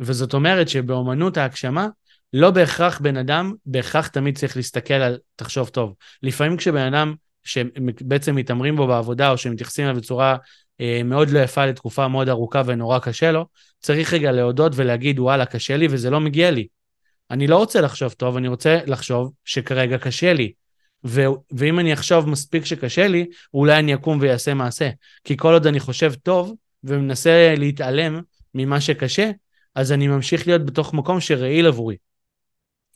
וזאת 0.01 0.35
אומרת 0.35 0.69
שבאמנות 0.69 1.37
ההגשמה, 1.37 1.89
לא 2.33 2.51
בהכרח 2.51 3.01
בן 3.01 3.17
אדם, 3.17 3.55
בהכרח 3.67 4.09
תמיד 4.09 4.39
צריך 4.39 4.57
להסתכל 4.57 4.95
על 4.95 5.19
תחשוב 5.37 5.69
טוב. 5.69 5.95
לפעמים 6.23 6.57
כשבן 6.57 6.95
אדם 6.95 7.15
שבעצם 7.51 8.35
מתעמרים 8.37 8.77
בו 8.77 8.87
בעבודה 8.87 9.31
או 9.31 9.37
שמתייחסים 9.37 9.85
אליו 9.85 9.97
בצורה 9.97 10.37
אה, 10.81 11.03
מאוד 11.05 11.31
לא 11.31 11.39
יפה 11.39 11.67
לתקופה 11.67 12.09
מאוד 12.09 12.29
ארוכה 12.29 12.63
ונורא 12.67 12.99
קשה 12.99 13.33
לו, 13.33 13.47
צריך 13.81 14.15
רגע 14.15 14.33
להודות 14.33 14.73
ולהגיד, 14.75 15.19
וואלה, 15.19 15.47
קשה 15.47 15.77
לי 15.77 15.87
וזה 15.91 16.11
לא 16.11 16.21
מגיע 16.21 16.51
לי. 16.51 16.67
אני 17.31 17.47
לא 17.47 17.57
רוצה 17.57 17.81
לחשוב 17.81 18.13
טוב, 18.13 18.37
אני 18.37 18.49
רוצה 18.49 18.79
לחשוב 18.87 19.33
שכרגע 19.45 19.99
קשה 19.99 20.33
לי. 20.33 20.53
ו- 21.05 21.25
ואם 21.53 21.79
אני 21.79 21.93
אחשוב 21.93 22.29
מספיק 22.29 22.65
שקשה 22.65 23.09
לי, 23.09 23.27
אולי 23.55 23.79
אני 23.79 23.95
אקום 23.95 24.19
ויעשה 24.21 24.55
מעשה. 24.55 24.91
כי 25.25 25.37
כל 25.37 25.53
עוד 25.53 25.67
אני 25.67 25.81
חושב 25.81 26.13
טוב 26.15 26.55
ומנסה 26.85 27.55
להתעלם 27.59 28.21
ממה 28.55 28.81
שקשה, 28.81 29.31
אז 29.75 29.93
אני 29.93 30.09
ממשיך 30.09 30.47
להיות 30.47 30.65
בתוך 30.65 30.95
מקום 30.95 31.21
שרעיל 31.21 31.67
עבורי. 31.67 31.97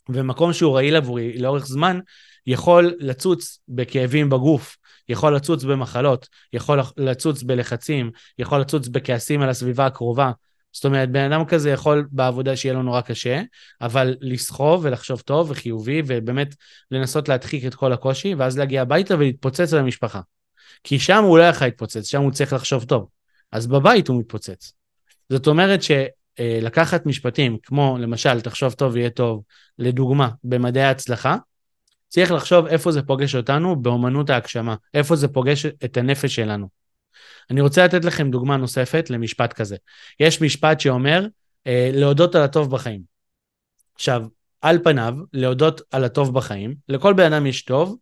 ומקום 0.09 0.53
שהוא 0.53 0.75
רעיל 0.75 0.95
עבורי 0.95 1.37
לאורך 1.37 1.65
זמן, 1.65 1.99
יכול 2.47 2.95
לצוץ 2.99 3.59
בכאבים 3.67 4.29
בגוף, 4.29 4.77
יכול 5.09 5.35
לצוץ 5.35 5.63
במחלות, 5.63 6.27
יכול 6.53 6.79
לצוץ 6.97 7.43
בלחצים, 7.43 8.11
יכול 8.39 8.59
לצוץ 8.59 8.87
בכעסים 8.87 9.41
על 9.41 9.49
הסביבה 9.49 9.85
הקרובה. 9.85 10.31
זאת 10.71 10.85
אומרת, 10.85 11.11
בן 11.11 11.31
אדם 11.31 11.45
כזה 11.45 11.69
יכול 11.69 12.07
בעבודה 12.11 12.55
שיהיה 12.55 12.73
לו 12.73 12.83
נורא 12.83 13.01
קשה, 13.01 13.41
אבל 13.81 14.15
לסחוב 14.21 14.81
ולחשוב 14.85 15.21
טוב 15.21 15.51
וחיובי, 15.51 16.01
ובאמת 16.07 16.55
לנסות 16.91 17.29
להדחיק 17.29 17.65
את 17.65 17.75
כל 17.75 17.93
הקושי, 17.93 18.35
ואז 18.35 18.57
להגיע 18.57 18.81
הביתה 18.81 19.15
ולהתפוצץ 19.15 19.73
על 19.73 19.79
המשפחה. 19.79 20.21
כי 20.83 20.99
שם 20.99 21.23
הוא 21.23 21.37
לא 21.37 21.43
יכול 21.43 21.67
להתפוצץ, 21.67 22.07
שם 22.07 22.21
הוא 22.21 22.31
צריך 22.31 22.53
לחשוב 22.53 22.83
טוב. 22.83 23.07
אז 23.51 23.67
בבית 23.67 24.07
הוא 24.07 24.19
מתפוצץ. 24.19 24.73
זאת 25.29 25.47
אומרת 25.47 25.79
שלקחת 25.83 27.05
משפטים, 27.05 27.57
כמו 27.63 27.97
למשל, 27.99 28.41
תחשוב 28.41 28.73
טוב 28.73 28.97
יהיה 28.97 29.09
טוב, 29.09 29.43
לדוגמה, 29.79 30.29
במדעי 30.43 30.83
ההצלחה, 30.83 31.37
צריך 32.07 32.31
לחשוב 32.31 32.65
איפה 32.65 32.91
זה 32.91 33.01
פוגש 33.01 33.35
אותנו 33.35 33.75
באומנות 33.75 34.29
ההגשמה, 34.29 34.75
איפה 34.93 35.15
זה 35.15 35.27
פוגש 35.27 35.65
את 35.65 35.97
הנפש 35.97 36.35
שלנו. 36.35 36.67
אני 37.51 37.61
רוצה 37.61 37.85
לתת 37.85 38.05
לכם 38.05 38.31
דוגמה 38.31 38.57
נוספת 38.57 39.09
למשפט 39.09 39.53
כזה. 39.53 39.75
יש 40.19 40.41
משפט 40.41 40.79
שאומר, 40.79 41.25
אה, 41.67 41.89
להודות 41.93 42.35
על 42.35 42.41
הטוב 42.41 42.71
בחיים. 42.71 43.01
עכשיו, 43.95 44.23
על 44.61 44.79
פניו, 44.83 45.13
להודות 45.33 45.81
על 45.91 46.03
הטוב 46.03 46.33
בחיים, 46.33 46.75
לכל 46.89 47.13
בן 47.13 47.33
אדם 47.33 47.45
יש 47.45 47.61
טוב 47.61 47.97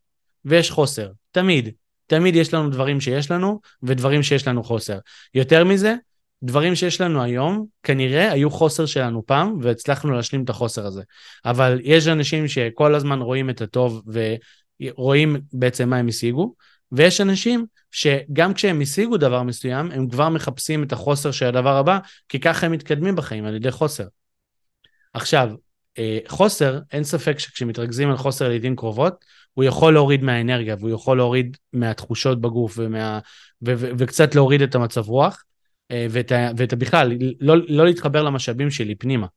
ויש 0.46 0.72
חוסר, 0.72 1.12
תמיד. 1.32 1.70
תמיד 2.08 2.36
יש 2.36 2.54
לנו 2.54 2.70
דברים 2.70 3.02
שיש 3.02 3.32
לנו 3.32 3.62
ודברים 3.84 4.24
שיש 4.24 4.48
לנו 4.48 4.64
חוסר. 4.64 4.98
יותר 5.34 5.64
מזה, 5.64 5.96
דברים 6.44 6.76
שיש 6.76 7.02
לנו 7.02 7.24
היום, 7.24 7.66
כנראה 7.84 8.32
היו 8.32 8.50
חוסר 8.50 8.86
שלנו 8.86 9.26
פעם, 9.26 9.58
והצלחנו 9.62 10.12
להשלים 10.12 10.44
את 10.44 10.50
החוסר 10.50 10.86
הזה. 10.86 11.02
אבל 11.46 11.80
יש 11.84 12.08
אנשים 12.08 12.48
שכל 12.48 12.96
הזמן 12.96 13.22
רואים 13.22 13.50
את 13.50 13.62
הטוב 13.62 14.04
ורואים 14.82 15.36
בעצם 15.54 15.90
מה 15.90 15.98
הם 15.98 16.08
השיגו, 16.08 16.54
ויש 16.92 17.22
אנשים 17.22 17.66
שגם 17.92 18.54
כשהם 18.54 18.82
השיגו 18.82 19.18
דבר 19.18 19.44
מסוים, 19.44 19.92
הם 19.92 20.10
כבר 20.10 20.30
מחפשים 20.30 20.84
את 20.84 20.92
החוסר 20.92 21.32
של 21.32 21.46
הדבר 21.46 21.78
הבא, 21.78 22.00
כי 22.30 22.40
ככה 22.40 22.66
הם 22.66 22.72
מתקדמים 22.72 23.16
בחיים, 23.16 23.46
על 23.46 23.56
ידי 23.56 23.72
חוסר. 23.72 24.06
עכשיו, 25.14 25.50
אה, 25.98 26.20
חוסר, 26.28 26.80
אין 26.92 27.04
ספק 27.04 27.40
שכשמתרכזים 27.40 28.10
על 28.10 28.18
חוסר 28.18 28.50
לעיתים 28.50 28.76
קרובות, 28.76 29.26
הוא 29.54 29.64
יכול 29.64 29.94
להוריד 29.94 30.24
מהאנרגיה, 30.24 30.76
והוא 30.80 30.90
יכול 30.90 31.18
להוריד 31.18 31.58
מהתחושות 31.74 32.42
בגוף, 32.42 32.74
ומה, 32.78 33.20
ו, 33.66 33.74
ו, 33.78 33.90
וקצת 33.98 34.36
להוריד 34.36 34.62
את 34.62 34.76
המצב 34.76 35.10
רוח. 35.10 35.44
אה, 35.94 36.08
ואת, 36.10 36.32
ואת 36.58 36.74
בכלל, 36.74 37.12
לא, 37.40 37.56
לא 37.68 37.86
להתחבר 37.86 38.24
למשאבים 38.24 38.72
שלי 38.72 38.96
פנימה. 38.96 39.28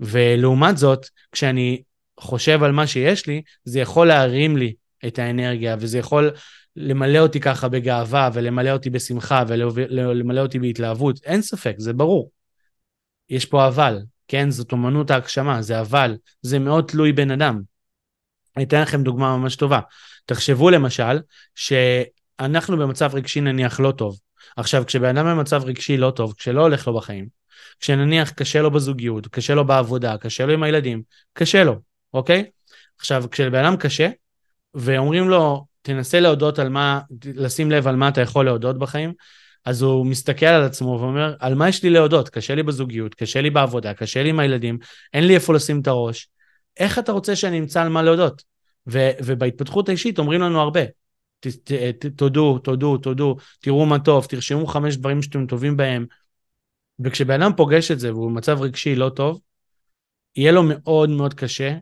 ולעומת 0.00 0.76
זאת, 0.76 1.06
כשאני 1.32 1.82
חושב 2.20 2.62
על 2.62 2.72
מה 2.72 2.86
שיש 2.86 3.26
לי, 3.26 3.42
זה 3.64 3.80
יכול 3.80 4.06
להרים 4.06 4.56
לי 4.56 4.74
את 5.06 5.18
האנרגיה, 5.18 5.76
וזה 5.78 5.98
יכול 5.98 6.30
למלא 6.76 7.18
אותי 7.18 7.40
ככה 7.40 7.68
בגאווה, 7.68 8.30
ולמלא 8.32 8.70
אותי 8.70 8.90
בשמחה, 8.90 9.44
ולמלא 9.48 10.40
אותי 10.40 10.58
בהתלהבות. 10.58 11.20
אין 11.24 11.42
ספק, 11.42 11.74
זה 11.78 11.92
ברור. 11.92 12.30
יש 13.30 13.44
פה 13.44 13.66
אבל, 13.66 13.98
כן? 14.28 14.50
זאת 14.50 14.72
אומנות 14.72 15.10
ההגשמה, 15.10 15.62
זה 15.62 15.80
אבל. 15.80 16.16
זה 16.42 16.58
מאוד 16.58 16.84
תלוי 16.88 17.12
בן 17.12 17.30
אדם. 17.30 17.60
אני 18.56 18.64
אתן 18.64 18.82
לכם 18.82 19.02
דוגמה 19.02 19.36
ממש 19.36 19.56
טובה. 19.56 19.80
תחשבו 20.24 20.70
למשל, 20.70 21.18
שאנחנו 21.54 22.76
במצב 22.76 23.10
רגשי 23.14 23.40
נניח 23.40 23.80
לא 23.80 23.92
טוב, 23.92 24.18
עכשיו, 24.56 24.86
כשבן 24.86 25.16
אדם 25.16 25.26
במצב 25.26 25.62
רגשי 25.64 25.96
לא 25.96 26.10
טוב, 26.10 26.34
כשלא 26.36 26.60
הולך 26.60 26.86
לו 26.86 26.94
בחיים, 26.94 27.28
כשנניח 27.80 28.30
קשה 28.30 28.62
לו 28.62 28.70
בזוגיות, 28.70 29.26
קשה 29.26 29.54
לו 29.54 29.66
בעבודה, 29.66 30.16
קשה 30.16 30.46
לו 30.46 30.52
עם 30.52 30.62
הילדים, 30.62 31.02
קשה 31.32 31.64
לו, 31.64 31.76
אוקיי? 32.14 32.44
עכשיו, 32.98 33.24
כשלבן 33.30 33.64
אדם 33.64 33.76
קשה, 33.76 34.08
ואומרים 34.74 35.28
לו, 35.28 35.66
תנסה 35.82 36.20
להודות 36.20 36.58
על 36.58 36.68
מה, 36.68 37.00
לשים 37.34 37.70
לב 37.70 37.88
על 37.88 37.96
מה 37.96 38.08
אתה 38.08 38.20
יכול 38.20 38.44
להודות 38.44 38.78
בחיים, 38.78 39.12
אז 39.64 39.82
הוא 39.82 40.06
מסתכל 40.06 40.46
על 40.46 40.62
עצמו 40.62 40.98
ואומר, 41.00 41.34
על 41.38 41.54
מה 41.54 41.68
יש 41.68 41.82
לי 41.82 41.90
להודות? 41.90 42.28
קשה 42.28 42.54
לי 42.54 42.62
בזוגיות, 42.62 43.14
קשה 43.14 43.40
לי 43.40 43.50
בעבודה, 43.50 43.94
קשה 43.94 44.22
לי 44.22 44.28
עם 44.28 44.40
הילדים, 44.40 44.78
אין 45.14 45.26
לי 45.26 45.34
איפה 45.34 45.54
לשים 45.54 45.80
את 45.80 45.86
הראש. 45.86 46.28
איך 46.76 46.98
אתה 46.98 47.12
רוצה 47.12 47.36
שאני 47.36 47.58
אמצא 47.58 47.82
על 47.82 47.88
מה 47.88 48.02
להודות? 48.02 48.42
ובהתפתחות 48.86 49.88
האישית 49.88 50.18
אומרים 50.18 50.40
לנו 50.40 50.60
הרבה, 50.60 50.80
תודו, 52.16 52.58
תודו, 52.58 52.98
תודו, 52.98 53.36
תראו 53.60 53.86
מה 53.86 53.98
טוב, 53.98 54.24
תרשמו 54.24 54.66
חמש 54.66 54.96
דברים 54.96 55.22
שאתם 55.22 55.46
טובים 55.46 55.76
בהם. 55.76 56.06
וכשבן 57.00 57.42
אדם 57.42 57.52
פוגש 57.56 57.90
את 57.90 58.00
זה 58.00 58.12
והוא 58.12 58.30
במצב 58.30 58.60
רגשי 58.60 58.94
לא 58.94 59.08
טוב, 59.08 59.40
יהיה 60.36 60.52
לו 60.52 60.62
מאוד 60.62 61.10
מאוד 61.10 61.34
קשה 61.34 61.76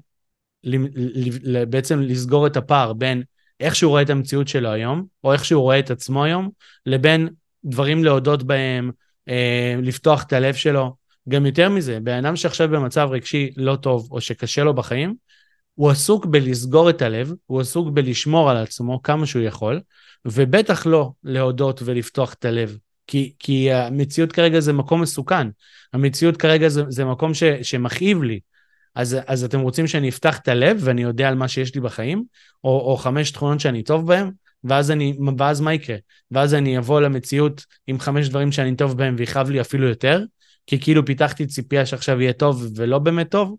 בעצם 1.69 2.01
לסגור 2.01 2.47
את 2.47 2.57
הפער 2.57 2.93
בין 2.93 3.23
איך 3.61 3.77
שהוא 3.77 3.91
רואה 3.91 4.03
את 4.03 4.11
המציאות 4.11 4.49
שלו 4.49 4.69
היום, 4.69 5.05
או 5.25 5.33
איך 5.33 5.45
שהוא 5.45 5.63
רואה 5.63 5.79
את 5.79 5.91
עצמו 5.91 6.25
היום, 6.25 6.51
לבין 6.87 7.29
דברים 7.65 8.05
להודות 8.05 8.43
בהם, 8.43 8.91
אה, 9.29 9.75
לפתוח 9.83 10.23
את 10.23 10.33
הלב 10.33 10.55
שלו. 10.55 10.95
גם 11.29 11.47
יותר 11.47 11.69
מזה, 11.69 11.99
בן 12.01 12.25
אדם 12.25 12.37
שעכשיו 12.37 12.69
במצב 12.69 13.09
רגשי 13.11 13.51
לא 13.57 13.77
טוב, 13.77 14.09
או 14.11 14.21
שקשה 14.21 14.65
לו 14.65 14.75
בחיים, 14.75 15.15
הוא 15.81 15.91
עסוק 15.91 16.27
בלסגור 16.27 16.91
את 16.91 17.03
הלב, 17.03 17.33
הוא 17.47 17.61
עסוק 17.61 17.89
בלשמור 17.89 18.51
על 18.51 18.57
עצמו 18.57 19.03
כמה 19.03 19.27
שהוא 19.27 19.43
יכול, 19.43 19.81
ובטח 20.25 20.87
לא 20.87 21.13
להודות 21.25 21.81
ולפתוח 21.85 22.35
את 22.35 22.45
הלב. 22.45 22.79
כי, 23.07 23.33
כי 23.39 23.73
המציאות 23.73 24.33
כרגע 24.33 24.61
זה 24.61 24.73
מקום 24.73 25.01
מסוכן. 25.01 25.49
המציאות 25.93 26.37
כרגע 26.37 26.69
זה, 26.69 26.83
זה 26.89 27.05
מקום 27.05 27.35
ש, 27.35 27.45
שמכאיב 27.45 28.23
לי. 28.23 28.41
אז, 28.95 29.17
אז 29.27 29.45
אתם 29.45 29.61
רוצים 29.61 29.87
שאני 29.87 30.09
אפתח 30.09 30.39
את 30.39 30.49
הלב 30.49 30.81
ואני 30.81 31.03
יודע 31.03 31.29
על 31.29 31.35
מה 31.35 31.49
שיש 31.49 31.75
לי 31.75 31.81
בחיים, 31.81 32.25
או, 32.65 32.81
או 32.81 32.97
חמש 32.97 33.31
תכונות 33.31 33.61
שאני 33.61 33.83
טוב 33.83 34.07
בהן, 34.07 34.31
ואז, 34.65 34.93
ואז 35.39 35.61
מה 35.61 35.75
יקרה? 35.75 35.97
ואז 36.31 36.55
אני 36.55 36.79
אבוא 36.79 37.01
למציאות 37.01 37.65
עם 37.87 38.01
חמש 38.01 38.29
דברים 38.29 38.53
שאני 38.53 38.77
טוב 38.77 38.97
בהם 38.97 39.15
ויכאב 39.19 39.51
לי 39.51 39.61
אפילו 39.61 39.89
יותר, 39.89 40.25
כי 40.67 40.81
כאילו 40.81 41.05
פיתחתי 41.05 41.47
ציפייה 41.47 41.87
שעכשיו 41.87 42.21
יהיה 42.21 42.33
טוב 42.33 42.71
ולא 42.77 42.99
באמת 42.99 43.31
טוב? 43.31 43.57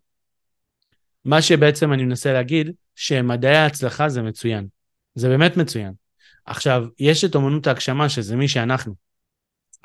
מה 1.26 1.42
שבעצם 1.42 1.94
אני 1.94 2.04
מנסה 2.04 2.34
להגיד, 2.34 2.72
שמדעי 2.96 3.56
ההצלחה 3.56 4.10
זה 4.10 4.22
מצוין. 4.22 4.68
זה 5.16 5.30
באמת 5.30 5.58
מצוין. 5.58 5.94
עכשיו, 6.46 6.86
יש 7.00 7.24
את 7.24 7.36
אומנות 7.36 7.68
ההגשמה, 7.68 8.10
שזה 8.10 8.36
מי 8.36 8.48
שאנחנו. 8.48 8.94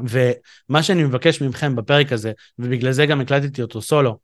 ומה 0.00 0.83
שאני 0.83 1.05
מבקש 1.05 1.43
מכם 1.43 1.76
בפרק 1.76 2.12
הזה, 2.12 2.33
ובגלל 2.59 2.93
זה 2.93 3.07
גם 3.07 3.21
הקלטתי 3.21 3.62
אותו 3.62 3.83
סולו, 3.83 4.19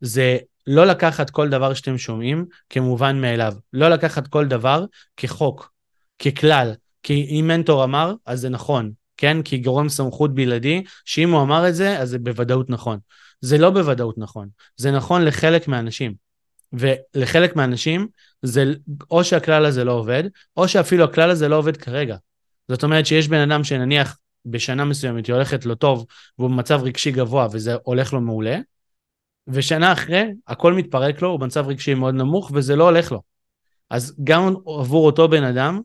זה 0.00 0.38
לא 0.66 0.86
לקחת 0.86 1.30
כל 1.30 1.48
דבר 1.48 1.74
שאתם 1.74 1.98
שומעים 1.98 2.46
כמובן 2.70 3.20
מאליו. 3.20 3.54
לא 3.72 3.88
לקחת 3.88 4.28
כל 4.28 4.46
דבר 4.46 4.84
כחוק, 5.16 5.72
ככלל. 6.18 6.74
כי 7.02 7.26
אם 7.30 7.44
מנטור 7.48 7.84
אמר, 7.84 8.14
אז 8.26 8.40
זה 8.40 8.48
נכון, 8.48 8.92
כן? 9.16 9.42
כי 9.42 9.58
גורם 9.58 9.88
סמכות 9.88 10.34
בלעדי, 10.34 10.84
שאם 11.04 11.32
הוא 11.32 11.42
אמר 11.42 11.68
את 11.68 11.74
זה, 11.74 11.98
אז 11.98 12.08
זה 12.08 12.18
בוודאות 12.18 12.70
נכון. 12.70 12.98
זה 13.40 13.58
לא 13.58 13.70
בוודאות 13.70 14.18
נכון. 14.18 14.48
זה 14.76 14.90
נכון 14.90 15.24
לחלק 15.24 15.68
מהאנשים. 15.68 16.27
ולחלק 16.72 17.56
מהאנשים 17.56 18.08
זה 18.42 18.64
או 19.10 19.24
שהכלל 19.24 19.64
הזה 19.64 19.84
לא 19.84 19.92
עובד, 19.92 20.24
או 20.56 20.68
שאפילו 20.68 21.04
הכלל 21.04 21.30
הזה 21.30 21.48
לא 21.48 21.56
עובד 21.56 21.76
כרגע. 21.76 22.16
זאת 22.68 22.82
אומרת 22.82 23.06
שיש 23.06 23.28
בן 23.28 23.50
אדם 23.50 23.64
שנניח 23.64 24.18
בשנה 24.46 24.84
מסוימת 24.84 25.26
היא 25.26 25.34
הולכת 25.34 25.66
לו 25.66 25.74
טוב 25.74 26.06
והוא 26.38 26.50
במצב 26.50 26.80
רגשי 26.82 27.10
גבוה 27.10 27.46
וזה 27.52 27.76
הולך 27.82 28.12
לו 28.12 28.20
מעולה, 28.20 28.58
ושנה 29.48 29.92
אחרי 29.92 30.24
הכל 30.46 30.72
מתפרק 30.72 31.22
לו, 31.22 31.28
הוא 31.28 31.40
במצב 31.40 31.66
רגשי 31.68 31.94
מאוד 31.94 32.14
נמוך 32.14 32.50
וזה 32.54 32.76
לא 32.76 32.84
הולך 32.84 33.12
לו. 33.12 33.22
אז 33.90 34.16
גם 34.24 34.54
עבור 34.66 35.06
אותו 35.06 35.28
בן 35.28 35.44
אדם, 35.44 35.80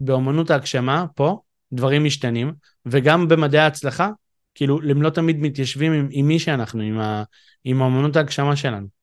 באמנות 0.00 0.50
ההגשמה, 0.50 1.06
פה, 1.14 1.40
דברים 1.72 2.04
משתנים, 2.04 2.52
וגם 2.86 3.28
במדעי 3.28 3.60
ההצלחה, 3.60 4.10
כאילו, 4.54 4.80
הם 4.90 5.02
לא 5.02 5.10
תמיד 5.10 5.36
מתיישבים 5.40 5.92
עם, 5.92 6.08
עם 6.10 6.28
מי 6.28 6.38
שאנחנו, 6.38 6.82
עם, 6.82 6.98
ה, 6.98 7.22
עם 7.64 7.82
אמנות 7.82 8.16
ההגשמה 8.16 8.56
שלנו. 8.56 9.01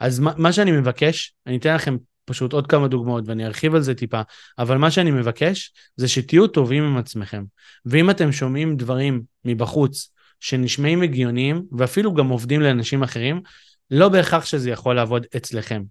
אז 0.00 0.18
מה, 0.18 0.32
מה 0.36 0.52
שאני 0.52 0.72
מבקש, 0.72 1.34
אני 1.46 1.56
אתן 1.56 1.74
לכם 1.74 1.96
פשוט 2.24 2.52
עוד 2.52 2.66
כמה 2.66 2.88
דוגמאות 2.88 3.24
ואני 3.26 3.46
ארחיב 3.46 3.74
על 3.74 3.82
זה 3.82 3.94
טיפה, 3.94 4.20
אבל 4.58 4.76
מה 4.76 4.90
שאני 4.90 5.10
מבקש 5.10 5.72
זה 5.96 6.08
שתהיו 6.08 6.46
טובים 6.46 6.84
עם 6.84 6.96
עצמכם. 6.96 7.44
ואם 7.86 8.10
אתם 8.10 8.32
שומעים 8.32 8.76
דברים 8.76 9.22
מבחוץ 9.44 10.12
שנשמעים 10.40 11.02
הגיוניים 11.02 11.62
ואפילו 11.78 12.14
גם 12.14 12.28
עובדים 12.28 12.60
לאנשים 12.60 13.02
אחרים, 13.02 13.42
לא 13.90 14.08
בהכרח 14.08 14.44
שזה 14.44 14.70
יכול 14.70 14.96
לעבוד 14.96 15.26
אצלכם. 15.36 15.82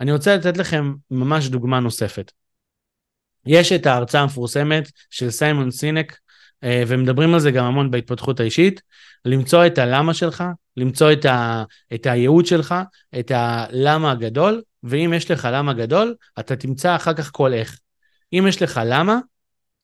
אני 0.00 0.12
רוצה 0.12 0.36
לתת 0.36 0.56
לכם 0.56 0.94
ממש 1.10 1.48
דוגמה 1.48 1.80
נוספת. 1.80 2.32
יש 3.46 3.72
את 3.72 3.86
ההרצאה 3.86 4.20
המפורסמת 4.20 4.90
של 5.10 5.30
סיימון 5.30 5.70
סינק 5.70 6.18
אה, 6.64 6.82
ומדברים 6.86 7.34
על 7.34 7.40
זה 7.40 7.50
גם 7.50 7.64
המון 7.64 7.90
בהתפתחות 7.90 8.40
האישית, 8.40 8.82
למצוא 9.24 9.66
את 9.66 9.78
הלמה 9.78 10.14
שלך, 10.14 10.44
למצוא 10.76 11.12
את, 11.12 11.24
ה, 11.24 11.64
את 11.94 12.06
הייעוד 12.06 12.46
שלך, 12.46 12.74
את 13.18 13.30
הלמה 13.34 14.10
הגדול, 14.10 14.62
ואם 14.82 15.12
יש 15.16 15.30
לך 15.30 15.48
למה 15.52 15.72
גדול, 15.72 16.14
אתה 16.38 16.56
תמצא 16.56 16.96
אחר 16.96 17.14
כך 17.14 17.30
כל 17.32 17.52
איך. 17.52 17.78
אם 18.32 18.44
יש 18.48 18.62
לך 18.62 18.80
למה, 18.84 19.18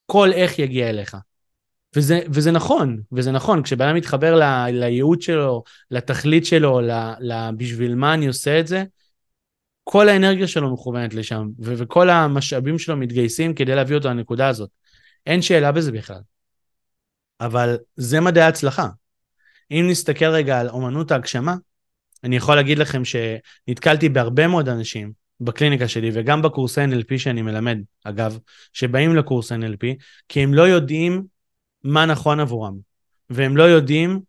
כל 0.07 0.33
איך 0.33 0.59
יגיע 0.59 0.91
אליך. 0.91 1.17
וזה, 1.97 2.21
וזה 2.29 2.51
נכון, 2.51 3.01
וזה 3.13 3.33
נכון, 3.33 3.63
כשבן 3.63 3.87
אדם 3.87 3.97
מתחבר 3.97 4.35
ל, 4.35 4.71
לייעוד 4.71 5.23
שלו, 5.23 5.63
לתכלית 5.91 6.47
שלו, 6.47 6.81
ל, 6.81 6.91
ל, 7.21 7.51
בשביל 7.57 7.95
מה 7.95 8.15
אני 8.15 8.27
עושה 8.27 8.61
את 8.61 8.67
זה, 8.67 8.85
כל 9.85 10.09
האנרגיה 10.09 10.49
שלו 10.49 10.73
מכוונת 10.73 11.15
לשם, 11.15 11.49
ו- 11.59 11.75
וכל 11.77 12.11
המשאבים 12.11 12.79
שלו 12.79 12.97
מתגייסים 12.97 13.55
כדי 13.55 13.75
להביא 13.75 13.97
אותו 13.97 14.09
לנקודה 14.09 14.49
הזאת. 14.49 14.71
אין 15.27 15.43
שאלה 15.43 15.73
בזה 15.73 15.93
בכלל. 15.93 16.21
אבל 17.41 17.79
זה 17.97 18.21
מדעי 18.21 18.43
ההצלחה. 18.43 18.89
אם 19.73 19.87
נסתכל 19.91 20.25
רגע 20.25 20.61
על 20.61 20.69
אומנות 20.69 21.11
ההגשמה, 21.11 21.55
אני 22.25 22.37
יכול 22.37 22.55
להגיד 22.55 22.79
לכם 22.79 23.03
שנתקלתי 23.05 24.09
בהרבה 24.09 24.47
מאוד 24.47 24.69
אנשים 24.69 25.13
בקליניקה 25.41 25.89
שלי 25.89 26.11
וגם 26.13 26.43
בקורסי 26.43 26.81
NLP 26.85 27.19
שאני 27.19 27.43
מלמד, 27.43 27.79
אגב, 28.05 28.39
שבאים 28.73 29.17
לקורס 29.17 29.53
NLP, 29.53 29.87
כי 30.29 30.41
הם 30.41 30.55
לא 30.55 30.63
יודעים 30.63 31.25
מה 31.85 32.07
נכון 32.07 32.41
עבורם, 32.41 32.75
והם 33.31 33.57
לא 33.57 33.63
יודעים 33.63 34.21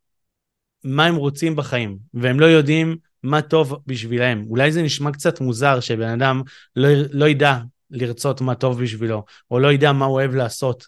מה 0.83 1.05
הם 1.05 1.15
רוצים 1.15 1.55
בחיים, 1.55 1.97
והם 2.13 2.39
לא 2.39 2.45
יודעים 2.45 2.97
מה 3.23 3.41
טוב 3.41 3.79
בשבילם. 3.87 4.45
אולי 4.49 4.71
זה 4.71 4.81
נשמע 4.81 5.11
קצת 5.11 5.41
מוזר 5.41 5.79
שבן 5.79 6.09
אדם 6.09 6.41
לא, 6.75 6.89
לא 7.11 7.25
ידע 7.25 7.57
לרצות 7.91 8.41
מה 8.41 8.55
טוב 8.55 8.83
בשבילו, 8.83 9.25
או 9.51 9.59
לא 9.59 9.73
ידע 9.73 9.91
מה 9.91 10.05
הוא 10.05 10.13
אוהב 10.13 10.35
לעשות. 10.35 10.87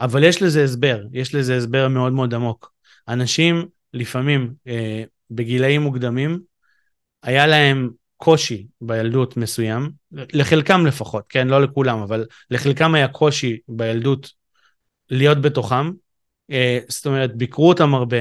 אבל 0.00 0.24
יש 0.24 0.42
לזה 0.42 0.64
הסבר, 0.64 1.02
יש 1.12 1.34
לזה 1.34 1.56
הסבר 1.56 1.88
מאוד 1.88 2.12
מאוד 2.12 2.34
עמוק. 2.34 2.75
אנשים 3.08 3.66
לפעמים 3.94 4.54
אה, 4.66 5.04
בגילאים 5.30 5.82
מוקדמים, 5.82 6.40
היה 7.22 7.46
להם 7.46 7.90
קושי 8.16 8.66
בילדות 8.80 9.36
מסוים, 9.36 9.90
לחלקם 10.12 10.86
לפחות, 10.86 11.24
כן? 11.28 11.48
לא 11.48 11.62
לכולם, 11.62 11.98
אבל 11.98 12.26
לחלקם 12.50 12.94
היה 12.94 13.08
קושי 13.08 13.58
בילדות 13.68 14.30
להיות 15.10 15.40
בתוכם. 15.40 15.90
אה, 16.50 16.78
זאת 16.88 17.06
אומרת, 17.06 17.36
ביקרו 17.36 17.68
אותם 17.68 17.94
הרבה, 17.94 18.16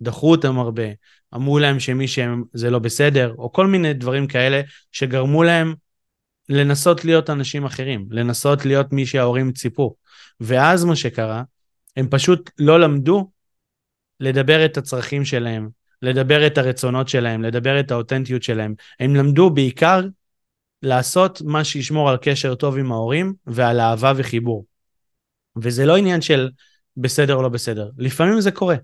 דחו 0.00 0.30
אותם 0.30 0.58
הרבה, 0.58 0.82
אמרו 1.34 1.58
להם 1.58 1.80
שמי 1.80 2.08
שהם 2.08 2.44
זה 2.52 2.70
לא 2.70 2.78
בסדר, 2.78 3.34
או 3.38 3.52
כל 3.52 3.66
מיני 3.66 3.94
דברים 3.94 4.26
כאלה 4.26 4.60
שגרמו 4.92 5.42
להם 5.42 5.74
לנסות 6.48 7.04
להיות 7.04 7.30
אנשים 7.30 7.64
אחרים, 7.64 8.06
לנסות 8.10 8.64
להיות 8.64 8.92
מי 8.92 9.06
שההורים 9.06 9.52
ציפו. 9.52 9.94
ואז 10.40 10.84
מה 10.84 10.96
שקרה, 10.96 11.42
הם 11.96 12.08
פשוט 12.10 12.50
לא 12.58 12.80
למדו 12.80 13.30
לדבר 14.20 14.64
את 14.64 14.76
הצרכים 14.76 15.24
שלהם, 15.24 15.68
לדבר 16.02 16.46
את 16.46 16.58
הרצונות 16.58 17.08
שלהם, 17.08 17.42
לדבר 17.42 17.80
את 17.80 17.90
האותנטיות 17.90 18.42
שלהם. 18.42 18.74
הם 19.00 19.16
למדו 19.16 19.50
בעיקר 19.50 20.00
לעשות 20.82 21.42
מה 21.44 21.64
שישמור 21.64 22.10
על 22.10 22.16
קשר 22.22 22.54
טוב 22.54 22.78
עם 22.78 22.92
ההורים 22.92 23.34
ועל 23.46 23.80
אהבה 23.80 24.12
וחיבור. 24.16 24.64
וזה 25.56 25.86
לא 25.86 25.96
עניין 25.96 26.20
של 26.20 26.50
בסדר 26.96 27.34
או 27.34 27.42
לא 27.42 27.48
בסדר, 27.48 27.90
לפעמים 27.98 28.40
זה 28.40 28.50
קורה. 28.50 28.76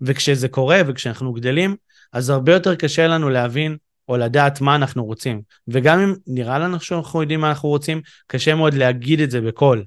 וכשזה 0.00 0.48
קורה 0.48 0.80
וכשאנחנו 0.86 1.32
גדלים, 1.32 1.76
אז 2.12 2.30
הרבה 2.30 2.52
יותר 2.54 2.74
קשה 2.74 3.06
לנו 3.06 3.30
להבין 3.30 3.76
או 4.08 4.16
לדעת 4.16 4.60
מה 4.60 4.76
אנחנו 4.76 5.04
רוצים. 5.04 5.42
וגם 5.68 6.00
אם 6.00 6.14
נראה 6.26 6.58
לנו 6.58 6.80
שאנחנו 6.80 7.22
יודעים 7.22 7.40
מה 7.40 7.48
אנחנו 7.48 7.68
רוצים, 7.68 8.00
קשה 8.26 8.54
מאוד 8.54 8.74
להגיד 8.74 9.20
את 9.20 9.30
זה 9.30 9.40
בקול. 9.40 9.84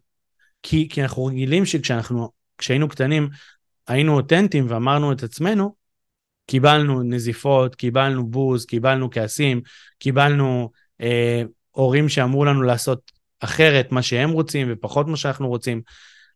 כי, 0.63 0.87
כי 0.89 1.03
אנחנו 1.03 1.25
רגילים 1.25 1.65
שכשאנחנו, 1.65 2.29
כשהיינו 2.57 2.89
קטנים, 2.89 3.29
היינו 3.87 4.15
אותנטיים 4.15 4.65
ואמרנו 4.69 5.11
את 5.11 5.23
עצמנו, 5.23 5.75
קיבלנו 6.47 7.03
נזיפות, 7.03 7.75
קיבלנו 7.75 8.27
בוז, 8.27 8.65
קיבלנו 8.65 9.09
כעסים, 9.11 9.61
קיבלנו 9.99 10.71
אה, 11.01 11.43
הורים 11.71 12.09
שאמרו 12.09 12.45
לנו 12.45 12.61
לעשות 12.61 13.11
אחרת 13.39 13.91
מה 13.91 14.01
שהם 14.01 14.29
רוצים 14.29 14.67
ופחות 14.71 15.07
מה 15.07 15.17
שאנחנו 15.17 15.47
רוצים. 15.47 15.81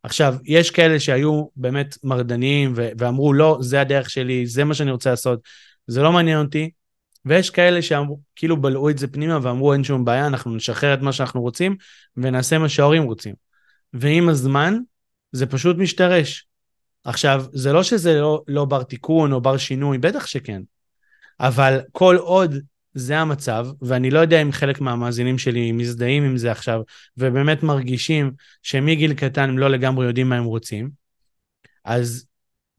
עכשיו, 0.04 0.36
יש 0.46 0.72
כאלה 0.72 1.00
שהיו 1.00 1.46
באמת 1.56 1.98
מרדניים 2.04 2.74
ו- 2.76 2.90
ואמרו, 2.98 3.34
לא, 3.34 3.58
זה 3.62 3.82
הדרך 3.82 4.10
שלי, 4.10 4.48
זה 4.48 4.64
מה 4.64 4.74
שאני 4.74 4.92
רוצה 4.92 5.10
לעשות, 5.10 5.40
זה 5.88 6.02
לא 6.02 6.12
מעניין 6.12 6.40
אותי. 6.40 6.72
ויש 7.26 7.50
כאלה 7.50 7.82
שאמרו, 7.82 8.20
כאילו 8.36 8.62
בלעו 8.62 8.90
את 8.90 8.98
זה 8.98 9.08
פנימה 9.08 9.40
ואמרו, 9.42 9.74
אין 9.74 9.84
שום 9.84 10.06
בעיה, 10.06 10.28
אנחנו 10.28 10.56
נשחרר 10.56 10.94
את 10.94 11.02
מה 11.02 11.14
שאנחנו 11.14 11.42
רוצים 11.42 11.76
ונעשה 12.18 12.58
מה 12.58 12.70
שההורים 12.70 13.04
רוצים. 13.04 13.36
ועם 13.94 14.30
הזמן, 14.30 14.78
זה 15.32 15.46
פשוט 15.46 15.78
משתרש. 15.78 16.48
עכשיו, 17.04 17.46
זה 17.54 17.74
לא 17.74 17.84
שזה 17.84 18.20
לא, 18.20 18.44
לא 18.48 18.66
בר 18.66 18.84
תיקון 18.84 19.32
או 19.32 19.42
בר 19.42 19.58
שינוי, 19.58 19.98
בטח 19.98 20.26
שכן. 20.26 20.62
אבל 21.40 21.80
כל 21.92 22.16
עוד 22.16 22.56
זה 22.94 23.18
המצב, 23.18 23.68
ואני 23.82 24.12
לא 24.12 24.20
יודע 24.20 24.42
אם 24.42 24.52
חלק 24.52 24.82
מהמאזינים 24.82 25.38
שלי 25.38 25.72
מזדהים 25.72 26.24
עם 26.24 26.38
זה 26.38 26.52
עכשיו, 26.52 26.82
ובאמת 27.18 27.64
מרגישים 27.64 28.32
שמגיל 28.64 29.14
קטן 29.14 29.50
הם 29.50 29.58
לא 29.58 29.70
לגמרי 29.70 30.06
יודעים 30.06 30.30
מה 30.30 30.36
הם 30.36 30.44
רוצים, 30.44 30.90
אז 31.86 32.26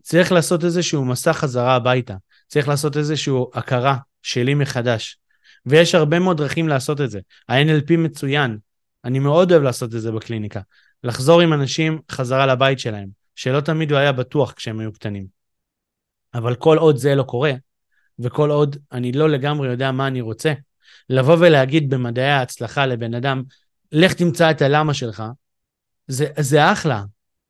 צריך 0.02 0.32
לעשות 0.32 0.64
איזשהו 0.64 1.04
מסע 1.04 1.32
חזרה 1.32 1.74
הביתה. 1.74 2.14
צריך 2.46 2.68
לעשות 2.68 2.96
איזושהי 2.96 3.34
הכרה 3.54 3.96
שלי 4.22 4.54
מחדש. 4.54 5.18
ויש 5.66 5.94
הרבה 5.94 6.18
מאוד 6.18 6.36
דרכים 6.36 6.68
לעשות 6.68 7.00
את 7.00 7.10
זה. 7.10 7.20
ה-NLP 7.48 7.96
מצוין, 7.98 8.58
אני 9.04 9.18
מאוד 9.18 9.52
אוהב 9.52 9.62
לעשות 9.62 9.94
את 9.94 10.00
זה 10.00 10.12
בקליניקה. 10.12 10.60
לחזור 11.04 11.40
עם 11.40 11.52
אנשים 11.52 11.98
חזרה 12.10 12.46
לבית 12.46 12.78
שלהם, 12.78 13.08
שלא 13.34 13.60
תמיד 13.60 13.90
הוא 13.90 13.98
היה 13.98 14.12
בטוח 14.12 14.52
כשהם 14.52 14.80
היו 14.80 14.92
קטנים. 14.92 15.26
אבל 16.34 16.54
כל 16.54 16.78
עוד 16.78 16.96
זה 16.96 17.14
לא 17.14 17.22
קורה, 17.22 17.52
וכל 18.18 18.50
עוד 18.50 18.76
אני 18.92 19.12
לא 19.12 19.30
לגמרי 19.30 19.68
יודע 19.68 19.92
מה 19.92 20.06
אני 20.06 20.20
רוצה, 20.20 20.52
לבוא 21.10 21.36
ולהגיד 21.40 21.90
במדעי 21.90 22.30
ההצלחה 22.30 22.86
לבן 22.86 23.14
אדם, 23.14 23.42
לך 23.92 24.12
תמצא 24.12 24.50
את 24.50 24.62
הלמה 24.62 24.94
שלך, 24.94 25.22
זה, 26.06 26.26
זה 26.38 26.72
אחלה, 26.72 27.04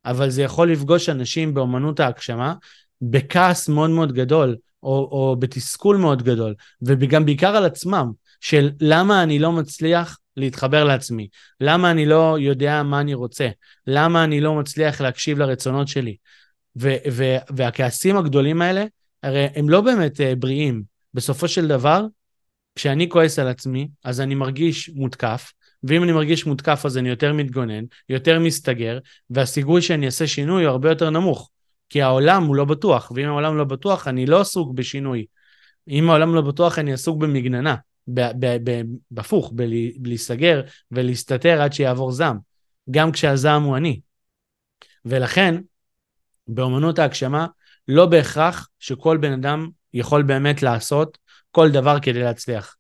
אבל 0.05 0.31
זה 0.31 0.43
יכול 0.43 0.73
לפגוש 0.73 1.09
אנשים 1.09 1.55
באמנות 1.55 2.01
ההגשמה 2.01 2.55
בכעס 3.03 3.69
מאוד 3.69 3.91
מאוד 3.91 4.13
גדול, 4.13 4.57
או, 4.83 4.89
או 4.89 5.37
בתסכול 5.39 5.97
מאוד 5.97 6.23
גדול, 6.23 6.55
וגם 6.83 7.25
בעיקר 7.25 7.57
על 7.57 7.65
עצמם, 7.65 8.13
של 8.41 8.71
למה 8.81 9.23
אני 9.23 9.39
לא 9.39 9.53
מצליח 9.53 10.19
להתחבר 10.37 10.85
לעצמי, 10.85 11.29
למה 11.61 11.91
אני 11.91 12.07
לא 12.07 12.37
יודע 12.41 12.83
מה 12.83 13.01
אני 13.01 13.15
רוצה, 13.15 13.49
למה 13.87 14.25
אני 14.25 14.41
לא 14.41 14.55
מצליח 14.55 15.01
להקשיב 15.01 15.39
לרצונות 15.39 15.89
שלי. 15.89 16.17
ו- 16.81 16.97
ו- 17.13 17.37
והכעסים 17.57 18.17
הגדולים 18.17 18.63
האלה, 18.63 18.85
הרי 19.23 19.47
הם 19.55 19.69
לא 19.69 19.81
באמת 19.81 20.21
uh, 20.21 20.37
בריאים. 20.39 20.83
בסופו 21.15 21.49
של 21.49 21.69
דבר, 21.69 22.05
כשאני 22.75 23.09
כועס 23.09 23.39
על 23.39 23.49
עצמי, 23.49 23.89
אז 24.05 24.21
אני 24.21 24.35
מרגיש 24.35 24.91
מותקף, 24.95 25.53
ואם 25.85 26.03
אני 26.03 26.13
מרגיש 26.13 26.47
מותקף 26.47 26.83
אז 26.85 26.99
אני 26.99 27.09
יותר 27.09 27.33
מתגונן, 27.33 27.85
יותר 28.09 28.39
מסתגר, 28.39 28.99
והסיכוי 29.31 29.83
שאני 29.83 30.07
אעשה 30.07 30.27
שינוי 30.27 30.65
הוא 30.65 30.71
הרבה 30.71 30.89
יותר 30.89 31.11
נמוך. 31.11 31.51
כי 31.89 32.03
העולם 32.03 32.45
הוא 32.45 32.57
לא 32.57 32.65
בטוח, 32.65 33.13
ואם 33.15 33.29
העולם 33.29 33.57
לא 33.57 33.65
בטוח, 33.65 34.09
אני 34.09 34.27
לא 34.27 34.41
עסוק 34.41 34.75
בשינוי. 34.75 35.27
אם 35.89 36.11
העולם 36.11 36.35
לא 36.35 36.41
בטוח, 36.41 36.79
אני 36.79 36.93
עסוק 36.93 37.19
במגננה, 37.19 37.77
בהפוך, 39.11 39.53
בלהיסגר 39.97 40.63
ולהסתתר 40.91 41.63
עד 41.63 41.73
שיעבור 41.73 42.13
זעם, 42.13 42.39
גם 42.91 43.13
כשהזעם 43.13 43.63
הוא 43.63 43.77
אני. 43.77 44.01
ולכן, 45.05 45.61
באמנות 46.49 46.99
ההגשמה, 46.99 47.47
לא 47.89 48.07
בהכרח 48.07 48.69
שכל 48.79 49.17
בן 49.17 49.33
אדם 49.33 49.69
יכול 49.95 50.23
באמת 50.23 50.63
לעשות 50.63 51.19
כל 51.51 51.71
דבר 51.71 52.01
כדי 52.01 52.23
להצליח. 52.23 52.77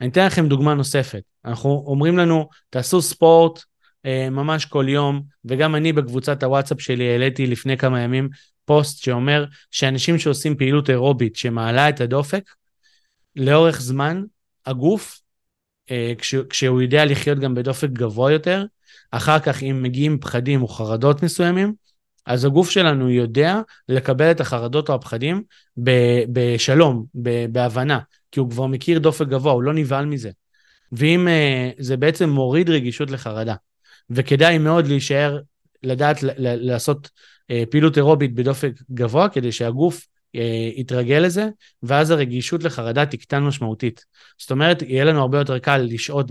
אני 0.00 0.08
אתן 0.08 0.26
לכם 0.26 0.48
דוגמה 0.48 0.74
נוספת. 0.74 1.22
אנחנו 1.44 1.84
אומרים 1.86 2.18
לנו, 2.18 2.48
תעשו 2.70 3.02
ספורט 3.02 3.62
אה, 4.06 4.30
ממש 4.30 4.64
כל 4.64 4.84
יום, 4.88 5.22
וגם 5.44 5.74
אני 5.74 5.92
בקבוצת 5.92 6.42
הוואטסאפ 6.42 6.80
שלי 6.80 7.12
העליתי 7.12 7.46
לפני 7.46 7.76
כמה 7.76 8.00
ימים 8.00 8.28
פוסט 8.64 9.04
שאומר 9.04 9.44
שאנשים 9.70 10.18
שעושים 10.18 10.56
פעילות 10.56 10.90
אירובית 10.90 11.36
שמעלה 11.36 11.88
את 11.88 12.00
הדופק, 12.00 12.42
לאורך 13.36 13.80
זמן, 13.80 14.22
הגוף, 14.70 15.20
אה, 15.90 16.12
כש, 16.18 16.34
כשהוא 16.34 16.82
יודע 16.82 17.04
לחיות 17.04 17.38
גם 17.38 17.54
בדופק 17.54 17.88
גבוה 17.88 18.32
יותר, 18.32 18.64
אחר 19.10 19.38
כך 19.38 19.62
אם 19.62 19.82
מגיעים 19.82 20.18
פחדים 20.18 20.62
או 20.62 20.68
חרדות 20.68 21.22
מסוימים, 21.22 21.74
אז 22.26 22.44
הגוף 22.44 22.70
שלנו 22.70 23.10
יודע 23.10 23.60
לקבל 23.88 24.30
את 24.30 24.40
החרדות 24.40 24.88
או 24.88 24.94
הפחדים 24.94 25.42
בשלום, 26.32 27.04
בהבנה, 27.52 27.98
כי 28.32 28.40
הוא 28.40 28.50
כבר 28.50 28.66
מכיר 28.66 28.98
דופק 28.98 29.26
גבוה, 29.26 29.52
הוא 29.52 29.62
לא 29.62 29.72
נבהל 29.74 30.06
מזה. 30.06 30.30
ואם 30.92 31.28
uh, 31.28 31.74
זה 31.78 31.96
בעצם 31.96 32.30
מוריד 32.30 32.70
רגישות 32.70 33.10
לחרדה. 33.10 33.54
וכדאי 34.10 34.58
מאוד 34.58 34.86
להישאר, 34.86 35.40
לדעת 35.82 36.16
לעשות 36.38 37.06
uh, 37.06 37.54
פעילות 37.70 37.96
אירובית 37.96 38.34
בדופק 38.34 38.72
גבוה, 38.90 39.28
כדי 39.28 39.52
שהגוף 39.52 40.06
יתרגל 40.76 41.18
לזה, 41.18 41.48
ואז 41.82 42.10
הרגישות 42.10 42.64
לחרדה 42.64 43.06
תקטן 43.06 43.42
משמעותית. 43.42 44.04
זאת 44.38 44.50
אומרת, 44.50 44.82
יהיה 44.82 45.04
לנו 45.04 45.20
הרבה 45.20 45.38
יותר 45.38 45.58
קל 45.58 45.76
לשהות 45.76 46.30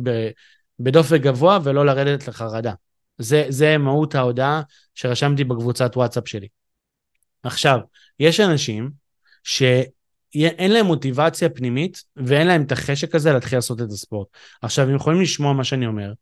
בדופק 0.80 1.22
גבוה 1.22 1.60
ולא 1.64 1.86
לרדת 1.86 2.28
לחרדה. 2.28 2.74
זה, 3.18 3.46
זה 3.50 3.78
מהות 3.78 4.16
ההודעה 4.16 4.62
שרשמתי 4.96 5.44
בקבוצת 5.44 5.98
וואטסאפ 5.98 6.28
שלי. 6.28 6.48
עכשיו, 7.44 7.80
יש 8.20 8.40
אנשים 8.40 8.90
שאין 9.44 10.72
להם 10.72 10.86
מוטיבציה 10.86 11.50
פנימית 11.50 12.04
ואין 12.16 12.48
להם 12.48 12.62
את 12.62 12.72
החשק 12.72 13.16
הזה 13.16 13.34
להתחיל 13.34 13.58
לעשות 13.58 13.82
את 13.82 13.88
הספורט. 13.88 14.28
עכשיו, 14.62 14.90
הם 14.90 14.96
יכולים 14.96 15.22
לשמוע 15.22 15.54
מה 15.54 15.64
שאני 15.64 15.88
אומר, 15.88 16.14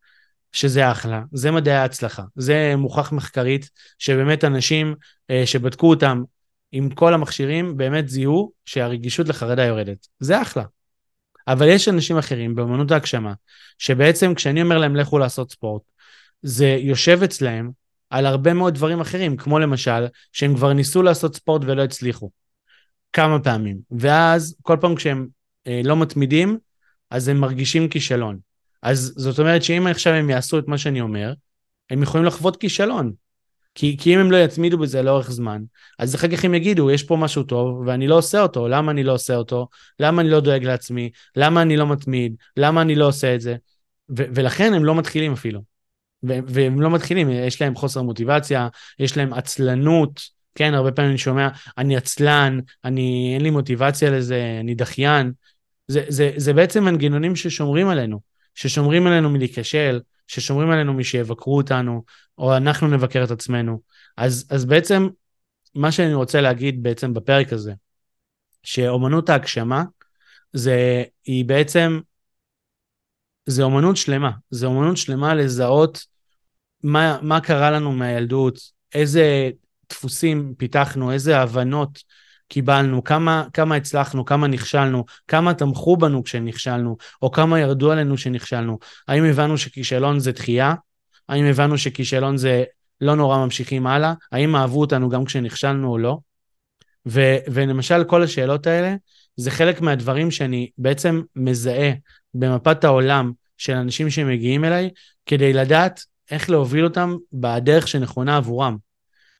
שזה 0.51 0.91
אחלה, 0.91 1.21
זה 1.31 1.51
מדעי 1.51 1.75
ההצלחה, 1.75 2.23
זה 2.35 2.73
מוכח 2.77 3.11
מחקרית, 3.11 3.69
שבאמת 3.99 4.43
אנשים 4.43 4.95
אה, 5.29 5.43
שבדקו 5.45 5.89
אותם 5.89 6.23
עם 6.71 6.89
כל 6.89 7.13
המכשירים, 7.13 7.77
באמת 7.77 8.09
זיהו 8.09 8.51
שהרגישות 8.65 9.27
לחרדה 9.27 9.65
יורדת. 9.65 10.07
זה 10.19 10.41
אחלה. 10.41 10.63
אבל 11.47 11.67
יש 11.67 11.87
אנשים 11.87 12.17
אחרים 12.17 12.55
באמנות 12.55 12.91
ההגשמה, 12.91 13.33
שבעצם 13.77 14.33
כשאני 14.33 14.61
אומר 14.61 14.77
להם 14.77 14.95
לכו 14.95 15.17
לעשות 15.17 15.51
ספורט, 15.51 15.81
זה 16.41 16.77
יושב 16.79 17.23
אצלהם 17.23 17.71
על 18.09 18.25
הרבה 18.25 18.53
מאוד 18.53 18.73
דברים 18.73 19.01
אחרים, 19.01 19.37
כמו 19.37 19.59
למשל, 19.59 20.05
שהם 20.31 20.55
כבר 20.55 20.73
ניסו 20.73 21.03
לעשות 21.03 21.35
ספורט 21.35 21.61
ולא 21.65 21.83
הצליחו. 21.83 22.29
כמה 23.13 23.39
פעמים. 23.39 23.77
ואז 23.91 24.55
כל 24.61 24.77
פעם 24.81 24.95
כשהם 24.95 25.27
אה, 25.67 25.81
לא 25.83 25.97
מתמידים, 25.97 26.57
אז 27.09 27.27
הם 27.27 27.37
מרגישים 27.37 27.89
כישלון. 27.89 28.39
אז 28.81 29.13
זאת 29.15 29.39
אומרת 29.39 29.63
שאם 29.63 29.87
עכשיו 29.87 30.13
הם 30.13 30.29
יעשו 30.29 30.59
את 30.59 30.67
מה 30.67 30.77
שאני 30.77 31.01
אומר, 31.01 31.33
הם 31.89 32.03
יכולים 32.03 32.25
לחוות 32.25 32.55
כישלון. 32.55 33.13
כי, 33.77 33.97
כי 33.99 34.15
אם 34.15 34.19
הם 34.19 34.31
לא 34.31 34.37
יתמידו 34.37 34.77
בזה 34.77 35.01
לאורך 35.01 35.31
זמן, 35.31 35.61
אז 35.99 36.15
אחר 36.15 36.27
כך 36.27 36.45
הם 36.45 36.53
יגידו, 36.53 36.91
יש 36.91 37.03
פה 37.03 37.15
משהו 37.15 37.43
טוב 37.43 37.83
ואני 37.87 38.07
לא 38.07 38.17
עושה 38.17 38.41
אותו, 38.41 38.67
למה 38.67 38.91
אני 38.91 39.03
לא 39.03 39.13
עושה 39.13 39.35
אותו? 39.35 39.67
למה 39.99 40.21
אני 40.21 40.29
לא 40.29 40.39
דואג 40.39 40.63
לעצמי? 40.63 41.09
למה 41.35 41.61
אני 41.61 41.77
לא 41.77 41.87
מתמיד? 41.87 42.35
למה 42.57 42.81
אני 42.81 42.95
לא 42.95 43.07
עושה 43.07 43.35
את 43.35 43.41
זה? 43.41 43.55
ו- 44.17 44.25
ולכן 44.35 44.73
הם 44.73 44.85
לא 44.85 44.95
מתחילים 44.95 45.33
אפילו. 45.33 45.61
ו- 46.27 46.39
והם 46.47 46.81
לא 46.81 46.89
מתחילים, 46.89 47.29
יש 47.29 47.61
להם 47.61 47.75
חוסר 47.75 48.01
מוטיבציה, 48.01 48.67
יש 48.99 49.17
להם 49.17 49.33
עצלנות, 49.33 50.21
כן, 50.55 50.73
הרבה 50.73 50.91
פעמים 50.91 51.11
אני 51.11 51.17
שומע, 51.17 51.47
אני 51.77 51.97
עצלן, 51.97 52.59
אני, 52.85 53.31
אין 53.33 53.41
לי 53.41 53.49
מוטיבציה 53.49 54.11
לזה, 54.11 54.57
אני 54.59 54.75
דחיין. 54.75 55.31
זה, 55.87 56.03
זה, 56.07 56.31
זה 56.35 56.53
בעצם 56.53 56.83
מנגנונים 56.83 57.35
ששומרים 57.35 57.87
עלינו, 57.87 58.19
ששומרים 58.57 59.07
עלינו 59.07 59.29
מלהיכשל, 59.29 59.99
ששומרים 60.27 60.69
עלינו 60.69 60.93
משיבקרו 60.93 61.57
אותנו, 61.57 62.03
או 62.37 62.57
אנחנו 62.57 62.87
נבקר 62.87 63.23
את 63.23 63.31
עצמנו. 63.31 63.81
אז, 64.17 64.47
אז 64.49 64.65
בעצם, 64.65 65.07
מה 65.75 65.91
שאני 65.91 66.13
רוצה 66.13 66.41
להגיד 66.41 66.83
בעצם 66.83 67.13
בפרק 67.13 67.53
הזה, 67.53 67.73
שאומנות 68.63 69.29
ההגשמה, 69.29 69.83
זה, 70.53 71.03
היא 71.25 71.45
בעצם, 71.45 71.99
זה 73.45 73.63
אומנות 73.63 73.97
שלמה, 73.97 74.31
זה 74.49 74.65
אומנות 74.65 74.97
שלמה 74.97 75.35
לזהות 75.35 76.05
מה, 76.83 77.19
מה 77.21 77.41
קרה 77.41 77.71
לנו 77.71 77.91
מהילדות, 77.91 78.59
איזה 78.93 79.49
דפוסים 79.89 80.53
פיתחנו, 80.57 81.11
איזה 81.11 81.39
הבנות 81.39 82.03
קיבלנו, 82.47 83.03
כמה, 83.03 83.43
כמה 83.53 83.75
הצלחנו, 83.75 84.25
כמה 84.25 84.47
נכשלנו, 84.47 85.05
כמה 85.27 85.53
תמכו 85.53 85.97
בנו 85.97 86.23
כשנכשלנו, 86.23 86.97
או 87.21 87.31
כמה 87.31 87.59
ירדו 87.59 87.91
עלינו 87.91 88.15
כשנכשלנו. 88.15 88.79
האם 89.07 89.23
הבנו 89.23 89.57
שכישלון 89.57 90.19
זה 90.19 90.31
דחייה? 90.31 90.73
האם 91.29 91.45
הבנו 91.45 91.77
שכישלון 91.77 92.37
זה 92.37 92.63
לא 93.01 93.15
נורא 93.15 93.37
ממשיכים 93.37 93.87
הלאה? 93.87 94.13
האם 94.31 94.55
אהבו 94.55 94.81
אותנו 94.81 95.09
גם 95.09 95.25
כשנכשלנו 95.25 95.91
או 95.91 95.97
לא? 95.97 96.17
ו, 97.07 97.21
ולמשל 97.47 98.03
כל 98.03 98.23
השאלות 98.23 98.67
האלה, 98.67 98.95
זה 99.35 99.51
חלק 99.51 99.81
מהדברים 99.81 100.31
שאני 100.31 100.69
בעצם 100.77 101.21
מזהה 101.35 101.91
במפת 102.33 102.83
העולם 102.83 103.31
של 103.57 103.73
אנשים 103.73 104.09
שמגיעים 104.09 104.65
אליי, 104.65 104.89
כדי 105.25 105.53
לדעת 105.53 106.05
איך 106.31 106.49
להוביל 106.49 106.83
אותם 106.83 107.15
בדרך 107.33 107.87
שנכונה 107.87 108.37
עבורם. 108.37 108.77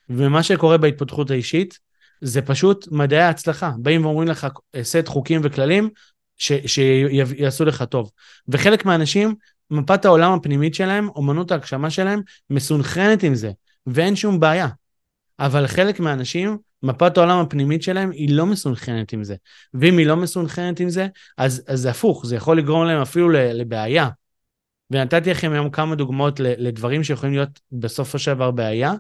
ומה 0.10 0.44
שקורה 0.44 0.78
בהתפתחות 0.78 1.32
האישית, 1.32 1.80
זה 2.22 2.42
פשוט 2.42 2.88
מדעי 2.92 3.22
ההצלחה. 3.22 3.72
באים 3.78 4.06
ואומרים 4.06 4.28
לך 4.28 4.48
סט 4.82 5.08
חוקים 5.08 5.42
וכללים 5.44 5.90
ש, 6.38 6.52
שיעשו 6.66 7.66
לך 7.66 7.84
טוב. 7.84 8.12
וחלק 8.48 8.86
מהאנשים, 8.86 9.36
מפת 9.72 10.06
העולם 10.06 10.34
הפנימית 10.34 10.76
שלהם, 10.76 11.10
אומנות 11.10 11.52
ההגשמה 11.52 11.90
שלהם, 11.90 12.22
מסונכרנת 12.50 13.24
עם 13.24 13.36
זה, 13.36 13.52
ואין 13.88 14.16
שום 14.16 14.40
בעיה. 14.40 14.68
אבל 15.40 15.68
חלק 15.68 16.00
מהאנשים, 16.00 16.58
מפת 16.84 17.18
העולם 17.18 17.40
הפנימית 17.40 17.84
שלהם 17.84 18.12
היא 18.12 18.36
לא 18.36 18.46
מסונכרנת 18.46 19.14
עם 19.14 19.24
זה. 19.24 19.36
ואם 19.74 19.98
היא 19.98 20.08
לא 20.08 20.16
מסונכרנת 20.16 20.80
עם 20.80 20.90
זה, 20.90 21.08
אז, 21.38 21.64
זה 21.74 21.90
הפוך, 21.90 22.26
זה 22.26 22.36
יכול 22.36 22.58
לגרום 22.58 22.86
להם 22.86 23.02
אפילו 23.02 23.30
לבעיה. 23.30 24.10
ונתתי 24.92 25.30
לכם 25.30 25.52
היום 25.52 25.70
כמה 25.70 25.96
דוגמאות 25.96 26.40
לדברים 26.40 27.04
שיכולים 27.04 27.34
להיות 27.34 27.60
של 28.18 28.34
דבר 28.34 28.52
בעיה. 28.52 28.94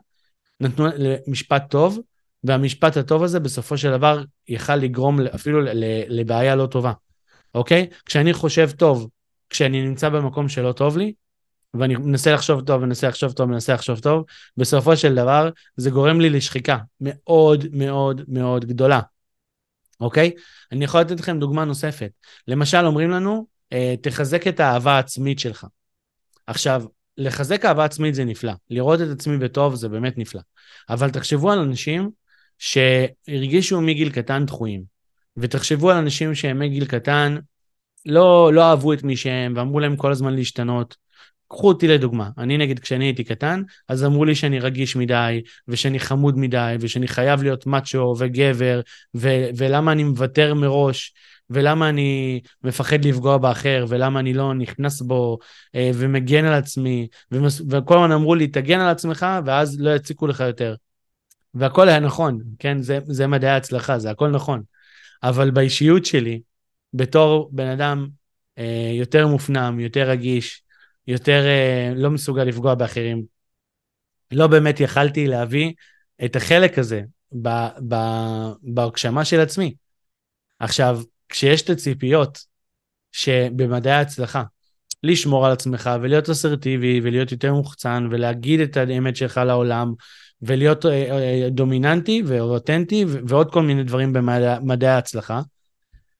נתנו 0.59 0.87
משפט 1.27 1.69
טוב, 1.69 1.99
והמשפט 2.47 2.97
הטוב 2.97 3.23
הזה 3.23 3.39
בסופו 3.39 3.77
של 3.77 3.91
דבר 3.91 4.23
יכל 4.47 4.75
לגרום 4.75 5.21
אפילו 5.21 5.61
לבעיה 6.09 6.55
לא 6.55 6.65
טובה, 6.65 6.91
אוקיי? 7.55 7.87
כשאני 8.05 8.33
חושב 8.33 8.69
טוב, 8.71 9.09
כשאני 9.49 9.87
נמצא 9.87 10.09
במקום 10.09 10.49
שלא 10.49 10.71
טוב 10.71 10.97
לי, 10.97 11.13
ואני 11.73 11.95
מנסה 11.95 12.33
לחשוב 12.33 12.61
טוב, 12.61 12.85
מנסה 12.85 13.07
לחשוב 13.07 13.31
טוב, 13.31 13.49
מנסה 13.49 13.73
לחשוב 13.73 13.99
טוב, 13.99 14.25
בסופו 14.57 14.97
של 14.97 15.15
דבר 15.15 15.49
זה 15.75 15.89
גורם 15.89 16.21
לי 16.21 16.29
לשחיקה 16.29 16.77
מאוד 17.01 17.65
מאוד 17.71 18.21
מאוד 18.27 18.65
גדולה, 18.65 18.99
אוקיי? 20.01 20.31
אני 20.71 20.85
יכול 20.85 21.01
לתת 21.01 21.19
לכם 21.19 21.39
דוגמה 21.39 21.65
נוספת. 21.65 22.11
למשל, 22.47 22.85
אומרים 22.85 23.09
לנו, 23.09 23.47
אה, 23.73 23.95
תחזק 24.01 24.47
את 24.47 24.59
האהבה 24.59 24.91
העצמית 24.91 25.39
שלך. 25.39 25.65
עכשיו, 26.47 26.83
לחזק 27.17 27.65
אהבה 27.65 27.85
עצמית 27.85 28.15
זה 28.15 28.25
נפלא, 28.25 28.53
לראות 28.69 29.01
את 29.01 29.07
עצמי 29.11 29.37
בטוב 29.37 29.75
זה 29.75 29.89
באמת 29.89 30.17
נפלא. 30.17 30.41
אבל 30.89 31.09
תחשבו 31.09 31.51
על 31.51 31.59
אנשים 31.59 32.09
שהרגישו 32.59 33.81
מגיל 33.81 34.09
קטן 34.11 34.45
דחויים, 34.45 34.83
ותחשבו 35.37 35.91
על 35.91 35.97
אנשים 35.97 36.35
שהם 36.35 36.59
מגיל 36.59 36.85
קטן 36.85 37.37
לא, 38.05 38.53
לא 38.53 38.63
אהבו 38.63 38.93
את 38.93 39.03
מי 39.03 39.17
שהם 39.17 39.53
ואמרו 39.55 39.79
להם 39.79 39.95
כל 39.95 40.11
הזמן 40.11 40.33
להשתנות. 40.33 40.95
קחו 41.49 41.67
אותי 41.67 41.87
לדוגמה, 41.87 42.29
אני 42.37 42.57
נגיד 42.57 42.79
כשאני 42.79 43.05
הייתי 43.05 43.23
קטן, 43.23 43.63
אז 43.89 44.03
אמרו 44.03 44.25
לי 44.25 44.35
שאני 44.35 44.59
רגיש 44.59 44.95
מדי, 44.95 45.41
ושאני 45.67 45.99
חמוד 45.99 46.37
מדי, 46.37 46.75
ושאני 46.79 47.07
חייב 47.07 47.43
להיות 47.43 47.67
מאצ'ו 47.67 48.15
וגבר, 48.17 48.81
ו- 49.15 49.47
ולמה 49.57 49.91
אני 49.91 50.03
מוותר 50.03 50.53
מראש, 50.53 51.13
ולמה 51.49 51.89
אני 51.89 52.41
מפחד 52.63 53.05
לפגוע 53.05 53.37
באחר, 53.37 53.85
ולמה 53.89 54.19
אני 54.19 54.33
לא 54.33 54.53
נכנס 54.53 55.01
בו 55.01 55.37
אה, 55.75 55.91
ומגן 55.93 56.45
על 56.45 56.53
עצמי, 56.53 57.07
ומס... 57.31 57.61
וכל 57.69 57.97
הזמן 57.97 58.11
אמרו 58.11 58.35
לי, 58.35 58.47
תגן 58.47 58.79
על 58.79 58.89
עצמך, 58.89 59.25
ואז 59.45 59.81
לא 59.81 59.95
יציקו 59.95 60.27
לך 60.27 60.39
יותר. 60.39 60.75
והכל 61.59 61.89
היה 61.89 61.99
נכון, 61.99 62.41
כן? 62.59 62.81
זה, 62.81 62.99
זה 63.05 63.27
מדעי 63.27 63.49
ההצלחה, 63.49 63.99
זה 63.99 64.11
הכל 64.11 64.29
נכון. 64.29 64.63
אבל 65.23 65.51
באישיות 65.51 66.05
שלי, 66.05 66.41
בתור 66.93 67.49
בן 67.51 67.67
אדם 67.67 68.07
אה, 68.57 68.91
יותר 68.93 69.27
מופנם, 69.27 69.79
יותר 69.79 70.09
רגיש, 70.09 70.63
יותר 71.07 71.45
אה, 71.45 71.93
לא 71.95 72.09
מסוגל 72.09 72.43
לפגוע 72.43 72.75
באחרים, 72.75 73.23
לא 74.31 74.47
באמת 74.47 74.79
יכלתי 74.79 75.27
להביא 75.27 75.73
את 76.25 76.35
החלק 76.35 76.79
הזה 76.79 77.01
בהגשמה 78.61 79.25
של 79.25 79.39
עצמי. 79.39 79.75
עכשיו, 80.59 81.01
כשיש 81.29 81.61
את 81.61 81.69
הציפיות 81.69 82.39
שבמדעי 83.11 83.93
ההצלחה, 83.93 84.43
לשמור 85.03 85.45
על 85.45 85.51
עצמך 85.51 85.89
ולהיות 86.01 86.29
אסרטיבי 86.29 87.01
ולהיות 87.03 87.31
יותר 87.31 87.53
מוחצן 87.53 88.07
ולהגיד 88.11 88.59
את 88.59 88.77
האמת 88.77 89.15
שלך 89.15 89.37
לעולם 89.37 89.93
ולהיות 90.41 90.85
אה, 90.85 90.91
אה, 90.91 91.49
דומיננטי 91.49 92.23
ואותנטי 92.25 93.05
ועוד 93.27 93.51
כל 93.51 93.61
מיני 93.61 93.83
דברים 93.83 94.13
במדעי 94.13 94.89
ההצלחה. 94.89 95.41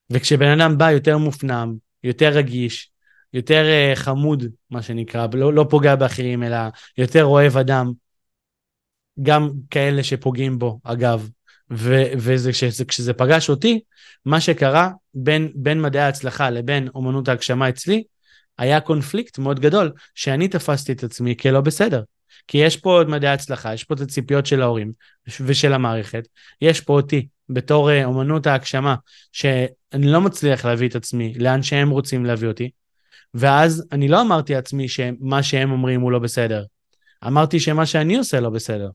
וכשבן 0.10 0.60
אדם 0.60 0.78
בא 0.78 0.92
יותר 0.92 1.18
מופנם, 1.18 1.76
יותר 2.04 2.30
רגיש, 2.30 2.92
יותר 3.34 3.66
אה, 3.66 3.92
חמוד, 3.96 4.44
מה 4.72 4.82
שנקרא, 4.82 5.28
לא, 5.34 5.54
לא 5.54 5.66
פוגע 5.70 5.96
באחרים, 5.96 6.44
אלא 6.44 6.58
יותר 6.98 7.26
אוהב 7.26 7.58
אדם, 7.58 7.92
גם 9.22 9.52
כאלה 9.70 10.04
שפוגעים 10.04 10.60
בו, 10.60 10.80
אגב, 10.84 11.30
וכשזה 11.70 13.14
פגש 13.14 13.50
אותי, 13.50 13.80
מה 14.26 14.42
שקרה 14.42 14.90
בין, 15.14 15.52
בין 15.56 15.82
מדעי 15.82 16.02
ההצלחה 16.02 16.50
לבין 16.50 16.88
אומנות 16.96 17.28
ההגשמה 17.28 17.70
אצלי, 17.70 18.04
היה 18.58 18.82
קונפליקט 18.82 19.38
מאוד 19.38 19.60
גדול, 19.60 19.92
שאני 20.16 20.48
תפסתי 20.48 20.92
את 20.92 21.04
עצמי 21.04 21.36
כלא 21.38 21.62
בסדר. 21.62 22.02
כי 22.48 22.58
יש 22.58 22.78
פה 22.78 22.92
עוד 22.92 23.10
מדעי 23.10 23.30
הצלחה, 23.30 23.74
יש 23.74 23.84
פה 23.84 23.94
את 23.94 24.00
הציפיות 24.00 24.46
של 24.46 24.62
ההורים 24.62 24.92
ושל 25.42 25.74
המערכת, 25.74 26.28
יש 26.62 26.82
פה 26.82 26.94
אותי 26.94 27.28
בתור 27.50 27.92
אה, 27.92 28.06
אומנות 28.06 28.48
ההגשמה, 28.48 28.96
שאני 29.32 29.68
לא 30.08 30.22
מצליח 30.22 30.66
להביא 30.66 30.90
את 30.90 30.96
עצמי 30.96 31.34
לאן 31.38 31.64
שהם 31.64 31.90
רוצים 31.90 32.26
להביא 32.26 32.48
אותי, 32.48 32.70
ואז 33.34 33.88
אני 33.92 34.08
לא 34.08 34.22
אמרתי 34.22 34.54
לעצמי 34.54 34.90
שמה 34.90 35.44
שהם 35.44 35.72
אומרים 35.72 36.02
הוא 36.02 36.12
לא 36.12 36.20
בסדר, 36.20 36.66
אמרתי 37.28 37.60
שמה 37.60 37.86
שאני 37.86 38.18
עושה 38.18 38.40
לא 38.40 38.50
בסדר. 38.50 38.90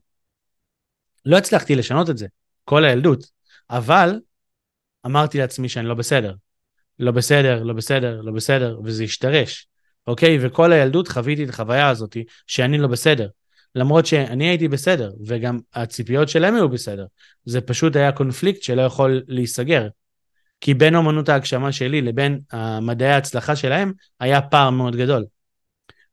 לא 1.25 1.37
הצלחתי 1.37 1.75
לשנות 1.75 2.09
את 2.09 2.17
זה, 2.17 2.27
כל 2.65 2.85
הילדות, 2.85 3.25
אבל 3.69 4.19
אמרתי 5.05 5.37
לעצמי 5.37 5.69
שאני 5.69 5.87
לא 5.87 5.93
בסדר. 5.93 6.33
לא 6.99 7.11
בסדר, 7.11 7.63
לא 7.63 7.73
בסדר, 7.73 8.21
לא 8.21 8.31
בסדר, 8.31 8.79
וזה 8.83 9.03
השתרש. 9.03 9.67
אוקיי? 10.07 10.37
וכל 10.41 10.71
הילדות 10.71 11.07
חוויתי 11.07 11.43
את 11.43 11.49
החוויה 11.49 11.89
הזאת 11.89 12.17
שאני 12.47 12.77
לא 12.77 12.87
בסדר. 12.87 13.27
למרות 13.75 14.05
שאני 14.05 14.47
הייתי 14.47 14.67
בסדר, 14.67 15.11
וגם 15.25 15.59
הציפיות 15.73 16.29
שלהם 16.29 16.55
היו 16.55 16.69
בסדר. 16.69 17.05
זה 17.45 17.61
פשוט 17.61 17.95
היה 17.95 18.11
קונפליקט 18.11 18.63
שלא 18.63 18.81
יכול 18.81 19.23
להיסגר. 19.27 19.87
כי 20.61 20.73
בין 20.73 20.95
אמנות 20.95 21.29
ההגשמה 21.29 21.71
שלי 21.71 22.01
לבין 22.01 22.39
מדעי 22.81 23.09
ההצלחה 23.09 23.55
שלהם, 23.55 23.93
היה 24.19 24.41
פער 24.41 24.69
מאוד 24.69 24.95
גדול. 24.95 25.25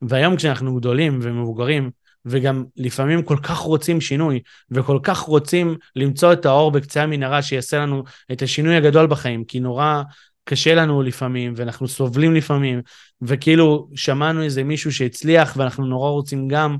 והיום 0.03 0.37
כשאנחנו 0.37 0.77
גדולים 0.77 1.19
ומבוגרים, 1.23 1.91
וגם 2.25 2.65
לפעמים 2.77 3.23
כל 3.23 3.37
כך 3.43 3.59
רוצים 3.59 4.01
שינוי, 4.01 4.41
וכל 4.71 4.99
כך 5.03 5.19
רוצים 5.19 5.77
למצוא 5.97 6.33
את 6.33 6.47
האור 6.47 6.71
בקצה 6.71 7.03
המנהרה 7.03 7.43
שיעשה 7.43 7.79
לנו 7.79 8.05
את 8.33 8.43
השינוי 8.43 8.77
הגדול 8.77 9.07
בחיים, 9.07 9.45
כי 9.45 9.61
נורא 9.61 10.03
קשה 10.45 10.75
לנו 10.75 11.03
לפעמים, 11.03 11.53
ואנחנו 11.57 11.89
סובלים 11.89 12.35
לפעמים, 12.35 12.81
וכאילו 13.23 13.89
שמענו 13.95 14.43
איזה 14.43 14.65
מישהו 14.65 14.93
שהצליח, 14.93 15.55
ואנחנו 15.57 15.87
נורא 15.87 16.11
רוצים 16.11 16.49
גם, 16.49 16.77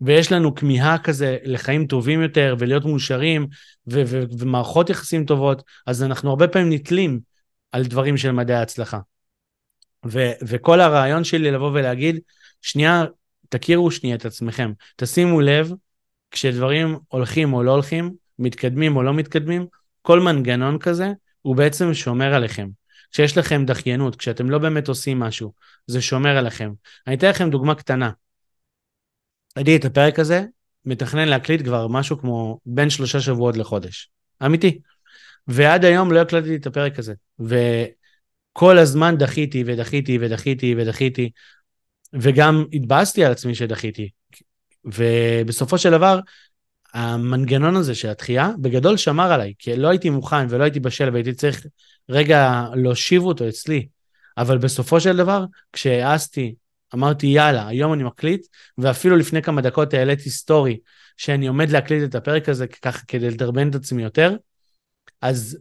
ויש 0.00 0.32
לנו 0.32 0.54
כמיהה 0.54 0.98
כזה 0.98 1.38
לחיים 1.44 1.86
טובים 1.86 2.22
יותר, 2.22 2.56
ולהיות 2.58 2.84
מאושרים, 2.84 3.46
ו- 3.92 4.02
ו- 4.06 4.24
ומערכות 4.38 4.90
יחסים 4.90 5.24
טובות, 5.24 5.62
אז 5.86 6.02
אנחנו 6.02 6.30
הרבה 6.30 6.48
פעמים 6.48 6.72
נתלים 6.72 7.20
על 7.72 7.84
דברים 7.84 8.16
של 8.16 8.30
מדעי 8.32 8.56
ההצלחה. 8.56 8.98
ו- 10.06 10.32
וכל 10.46 10.80
הרעיון 10.80 11.24
שלי 11.24 11.50
לבוא 11.50 11.70
ולהגיד, 11.70 12.20
שנייה, 12.62 13.04
תכירו 13.48 13.90
שנייה 13.90 14.16
את 14.16 14.24
עצמכם, 14.24 14.72
תשימו 14.96 15.40
לב 15.40 15.72
כשדברים 16.30 16.98
הולכים 17.08 17.52
או 17.52 17.62
לא 17.62 17.70
הולכים, 17.70 18.12
מתקדמים 18.38 18.96
או 18.96 19.02
לא 19.02 19.14
מתקדמים, 19.14 19.66
כל 20.02 20.20
מנגנון 20.20 20.78
כזה 20.78 21.12
הוא 21.44 21.56
בעצם 21.56 21.94
שומר 21.94 22.34
עליכם. 22.34 22.68
כשיש 23.10 23.38
לכם 23.38 23.64
דחיינות, 23.66 24.16
כשאתם 24.16 24.50
לא 24.50 24.58
באמת 24.58 24.88
עושים 24.88 25.20
משהו, 25.20 25.52
זה 25.86 26.02
שומר 26.02 26.36
עליכם. 26.36 26.72
אני 27.06 27.14
אתן 27.14 27.28
לכם 27.30 27.50
דוגמה 27.50 27.74
קטנה. 27.74 28.10
אני 29.56 29.76
את 29.76 29.84
הפרק 29.84 30.18
הזה 30.18 30.44
מתכנן 30.84 31.28
להקליט 31.28 31.62
כבר 31.62 31.88
משהו 31.88 32.18
כמו 32.18 32.58
בין 32.66 32.90
שלושה 32.90 33.20
שבועות 33.20 33.56
לחודש. 33.56 34.10
אמיתי. 34.44 34.78
ועד 35.46 35.84
היום 35.84 36.12
לא 36.12 36.20
הקלטתי 36.20 36.56
את 36.56 36.66
הפרק 36.66 36.98
הזה. 36.98 37.14
וכל 37.38 38.78
הזמן 38.78 39.16
דחיתי 39.18 39.64
ודחיתי 39.66 40.18
ודחיתי 40.20 40.74
ודחיתי, 40.78 41.30
וגם 42.12 42.64
התבאסתי 42.72 43.24
על 43.24 43.32
עצמי 43.32 43.54
שדחיתי. 43.54 44.10
ובסופו 44.84 45.78
של 45.78 45.90
דבר, 45.90 46.20
המנגנון 46.94 47.76
הזה 47.76 47.94
של 47.94 48.08
התחייה, 48.08 48.50
בגדול 48.58 48.96
שמר 48.96 49.32
עליי, 49.32 49.54
כי 49.58 49.76
לא 49.76 49.88
הייתי 49.88 50.10
מוכן 50.10 50.46
ולא 50.48 50.64
הייתי 50.64 50.80
בשל 50.80 51.10
והייתי 51.12 51.32
צריך 51.32 51.66
רגע 52.08 52.64
להושיב 52.74 53.22
אותו 53.22 53.48
אצלי. 53.48 53.88
אבל 54.38 54.58
בסופו 54.58 55.00
של 55.00 55.16
דבר, 55.16 55.44
כשהעזתי, 55.72 56.54
אמרתי 56.94 57.26
יאללה, 57.26 57.68
היום 57.68 57.92
אני 57.92 58.02
מקליט, 58.02 58.46
ואפילו 58.78 59.16
לפני 59.16 59.42
כמה 59.42 59.60
דקות 59.60 59.94
העליתי 59.94 60.30
סטורי 60.30 60.78
שאני 61.16 61.46
עומד 61.46 61.70
להקליט 61.70 62.10
את 62.10 62.14
הפרק 62.14 62.48
הזה 62.48 62.66
ככה 62.66 63.02
כדי 63.08 63.30
לדרבן 63.30 63.70
את 63.70 63.74
עצמי 63.74 64.02
יותר, 64.02 64.36
אז, 65.22 65.58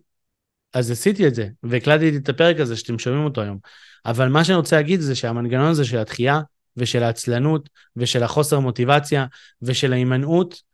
אז 0.73 0.91
עשיתי 0.91 1.27
את 1.27 1.35
זה, 1.35 1.47
והקלטתי 1.63 2.17
את 2.17 2.29
הפרק 2.29 2.59
הזה 2.59 2.75
שאתם 2.75 2.99
שומעים 2.99 3.23
אותו 3.23 3.41
היום. 3.41 3.57
אבל 4.05 4.29
מה 4.29 4.43
שאני 4.43 4.55
רוצה 4.55 4.75
להגיד 4.75 4.99
זה 4.99 5.15
שהמנגנון 5.15 5.71
הזה 5.71 5.85
של 5.85 5.97
התחייה 5.97 6.41
ושל 6.77 7.03
העצלנות 7.03 7.69
ושל 7.95 8.23
החוסר 8.23 8.59
מוטיבציה 8.59 9.25
ושל 9.61 9.93
ההימנעות, 9.93 10.72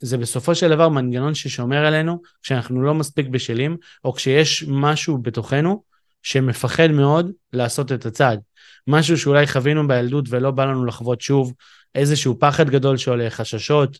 זה 0.00 0.18
בסופו 0.18 0.54
של 0.54 0.70
דבר 0.70 0.88
מנגנון 0.88 1.34
ששומר 1.34 1.86
עלינו 1.86 2.22
כשאנחנו 2.42 2.82
לא 2.82 2.94
מספיק 2.94 3.26
בשלים, 3.26 3.76
או 4.04 4.12
כשיש 4.12 4.64
משהו 4.68 5.18
בתוכנו 5.18 5.82
שמפחד 6.22 6.86
מאוד 6.86 7.30
לעשות 7.52 7.92
את 7.92 8.06
הצעד. 8.06 8.40
משהו 8.86 9.18
שאולי 9.18 9.46
חווינו 9.46 9.88
בילדות 9.88 10.24
ולא 10.28 10.50
בא 10.50 10.64
לנו 10.64 10.84
לחוות 10.84 11.20
שוב, 11.20 11.52
איזשהו 11.94 12.38
פחד 12.40 12.70
גדול 12.70 12.96
שעולה, 12.96 13.30
חששות, 13.30 13.98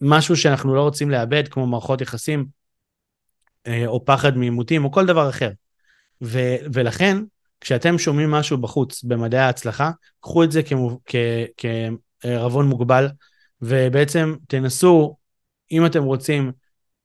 משהו 0.00 0.36
שאנחנו 0.36 0.74
לא 0.74 0.80
רוצים 0.80 1.10
לאבד, 1.10 1.48
כמו 1.48 1.66
מערכות 1.66 2.00
יחסים, 2.00 2.46
אה, 3.66 3.86
או 3.86 4.04
פחד 4.04 4.36
מעימותים, 4.36 4.84
או 4.84 4.92
כל 4.92 5.06
דבר 5.06 5.30
אחר. 5.30 5.50
ו- 6.22 6.56
ולכן, 6.72 7.18
כשאתם 7.60 7.98
שומעים 7.98 8.30
משהו 8.30 8.58
בחוץ 8.58 9.04
במדעי 9.04 9.40
ההצלחה, 9.40 9.90
קחו 10.20 10.44
את 10.44 10.52
זה 10.52 10.60
כערבון 12.22 12.66
מוגבל, 12.66 13.08
ובעצם 13.62 14.34
תנסו, 14.48 15.16
אם 15.72 15.86
אתם 15.86 16.02
רוצים, 16.02 16.52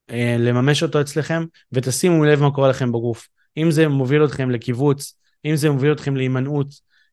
אה, 0.09 0.35
לממש 0.39 0.83
אותו 0.83 1.01
אצלכם, 1.01 1.45
ותשימו 1.71 2.25
לב 2.25 2.41
מה 2.41 2.51
קורה 2.51 2.69
לכם 2.69 2.91
בגוף. 2.91 3.27
אם 3.57 3.71
זה 3.71 3.87
מוביל 3.87 4.25
אתכם 4.25 4.49
לקיבוץ, 4.51 5.15
אם 5.45 5.55
זה 5.55 5.69
מוביל 5.69 5.91
אתכם 5.91 6.15
להימנעות, 6.15 6.67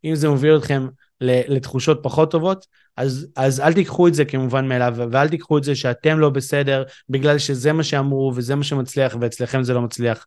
אם 0.04 0.14
זה 0.14 0.28
מוביל 0.28 0.56
אתכם 0.56 0.88
לתחושות 1.20 2.00
פחות 2.02 2.30
טובות, 2.30 2.66
אז, 2.96 3.26
אז 3.36 3.60
אל 3.60 3.72
תיקחו 3.72 4.08
את 4.08 4.14
זה 4.14 4.24
כמובן 4.24 4.68
מאליו, 4.68 4.94
ואל 5.12 5.28
תיקחו 5.28 5.58
את 5.58 5.64
זה 5.64 5.76
שאתם 5.76 6.18
לא 6.18 6.30
בסדר, 6.30 6.84
בגלל 7.08 7.38
שזה 7.38 7.72
מה 7.72 7.82
שאמרו 7.82 8.32
וזה 8.36 8.54
מה 8.54 8.64
שמצליח, 8.64 9.16
ואצלכם 9.20 9.62
זה 9.62 9.74
לא 9.74 9.82
מצליח. 9.82 10.26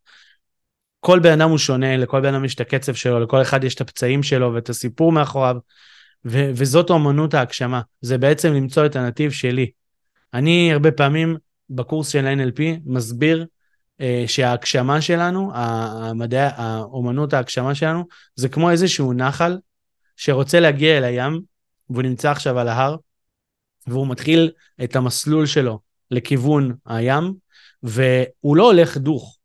כל 0.99 1.19
בן 1.19 1.31
אדם 1.31 1.49
הוא 1.49 1.57
שונה, 1.57 1.97
לכל 1.97 2.21
בן 2.21 2.33
אדם 2.33 2.45
יש 2.45 2.55
את 2.55 2.61
הקצב 2.61 2.93
שלו, 2.93 3.19
לכל 3.19 3.41
אחד 3.41 3.63
יש 3.63 3.75
את 3.75 3.81
הפצעים 3.81 4.23
שלו 4.23 4.53
ואת 4.53 4.69
הסיפור 4.69 5.11
מאחוריו, 5.11 5.55
ו- 6.25 6.51
וזאת 6.55 6.89
אומנות 6.89 7.33
ההגשמה, 7.33 7.81
זה 8.01 8.17
בעצם 8.17 8.53
למצוא 8.53 8.85
את 8.85 8.95
הנתיב 8.95 9.31
שלי. 9.31 9.71
אני 10.33 10.73
הרבה 10.73 10.91
פעמים 10.91 11.37
בקורס 11.69 12.07
של 12.07 12.25
NLP 12.25 12.61
מסביר 12.85 13.45
אה, 14.01 14.23
שההגשמה 14.27 15.01
שלנו, 15.01 15.51
המדעי, 15.53 16.49
האומנות 16.55 17.33
ההגשמה 17.33 17.75
שלנו, 17.75 18.05
זה 18.35 18.49
כמו 18.49 18.71
איזשהו 18.71 19.13
נחל 19.13 19.57
שרוצה 20.17 20.59
להגיע 20.59 20.97
אל 20.97 21.03
הים, 21.03 21.41
והוא 21.89 22.03
נמצא 22.03 22.31
עכשיו 22.31 22.59
על 22.59 22.67
ההר, 22.67 22.95
והוא 23.87 24.07
מתחיל 24.07 24.51
את 24.83 24.95
המסלול 24.95 25.45
שלו 25.45 25.79
לכיוון 26.11 26.75
הים, 26.85 27.33
והוא 27.83 28.55
לא 28.57 28.63
הולך 28.71 28.97
דוך. 28.97 29.37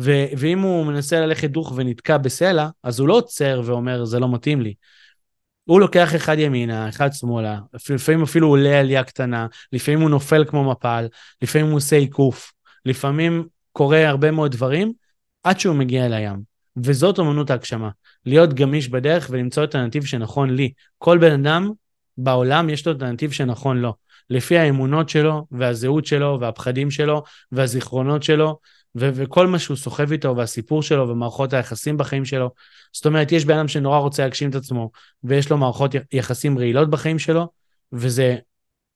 ו- 0.00 0.26
ואם 0.38 0.58
הוא 0.58 0.86
מנסה 0.86 1.20
ללכת 1.20 1.50
דוך 1.50 1.72
ונתקע 1.76 2.16
בסלע, 2.18 2.68
אז 2.82 2.98
הוא 2.98 3.08
לא 3.08 3.14
עוצר 3.14 3.62
ואומר, 3.64 4.04
זה 4.04 4.18
לא 4.18 4.32
מתאים 4.32 4.60
לי. 4.60 4.74
הוא 5.64 5.80
לוקח 5.80 6.14
אחד 6.14 6.38
ימינה, 6.38 6.88
אחד 6.88 7.12
שמאלה, 7.12 7.58
לפעמים 7.90 8.22
אפילו 8.22 8.48
עולה 8.48 8.80
עלייה 8.80 9.04
קטנה, 9.04 9.46
לפעמים 9.72 10.00
הוא 10.00 10.10
נופל 10.10 10.44
כמו 10.44 10.70
מפל, 10.70 11.06
לפעמים 11.42 11.66
הוא 11.66 11.76
עושה 11.76 11.96
עיקוף, 11.96 12.52
לפעמים 12.86 13.46
קורה 13.72 14.08
הרבה 14.08 14.30
מאוד 14.30 14.52
דברים 14.52 14.92
עד 15.42 15.60
שהוא 15.60 15.76
מגיע 15.76 16.06
אל 16.06 16.12
הים. 16.12 16.54
וזאת 16.76 17.18
אמנות 17.18 17.50
ההגשמה, 17.50 17.90
להיות 18.26 18.54
גמיש 18.54 18.88
בדרך 18.88 19.28
ולמצוא 19.30 19.64
את 19.64 19.74
הנתיב 19.74 20.04
שנכון 20.04 20.50
לי. 20.50 20.72
כל 20.98 21.18
בן 21.18 21.32
אדם 21.32 21.70
בעולם 22.18 22.70
יש 22.70 22.86
לו 22.86 22.92
את 22.92 23.02
הנתיב 23.02 23.32
שנכון 23.32 23.78
לו, 23.78 23.94
לפי 24.30 24.58
האמונות 24.58 25.08
שלו 25.08 25.46
והזהות 25.50 26.06
שלו 26.06 26.38
והפחדים 26.40 26.90
שלו 26.90 27.22
והזיכרונות 27.52 28.22
שלו 28.22 28.58
ו- 28.96 29.10
וכל 29.14 29.46
מה 29.46 29.58
שהוא 29.58 29.76
סוחב 29.76 30.12
איתו 30.12 30.36
והסיפור 30.36 30.82
שלו 30.82 31.08
ומערכות 31.08 31.52
היחסים 31.52 31.96
בחיים 31.96 32.24
שלו. 32.24 32.50
זאת 32.92 33.06
אומרת, 33.06 33.32
יש 33.32 33.44
בן 33.44 33.56
אדם 33.56 33.68
שנורא 33.68 33.98
רוצה 33.98 34.22
להגשים 34.22 34.50
את 34.50 34.54
עצמו 34.54 34.90
ויש 35.24 35.50
לו 35.50 35.58
מערכות 35.58 35.94
יחסים 36.12 36.58
רעילות 36.58 36.90
בחיים 36.90 37.18
שלו, 37.18 37.48
וזה 37.92 38.36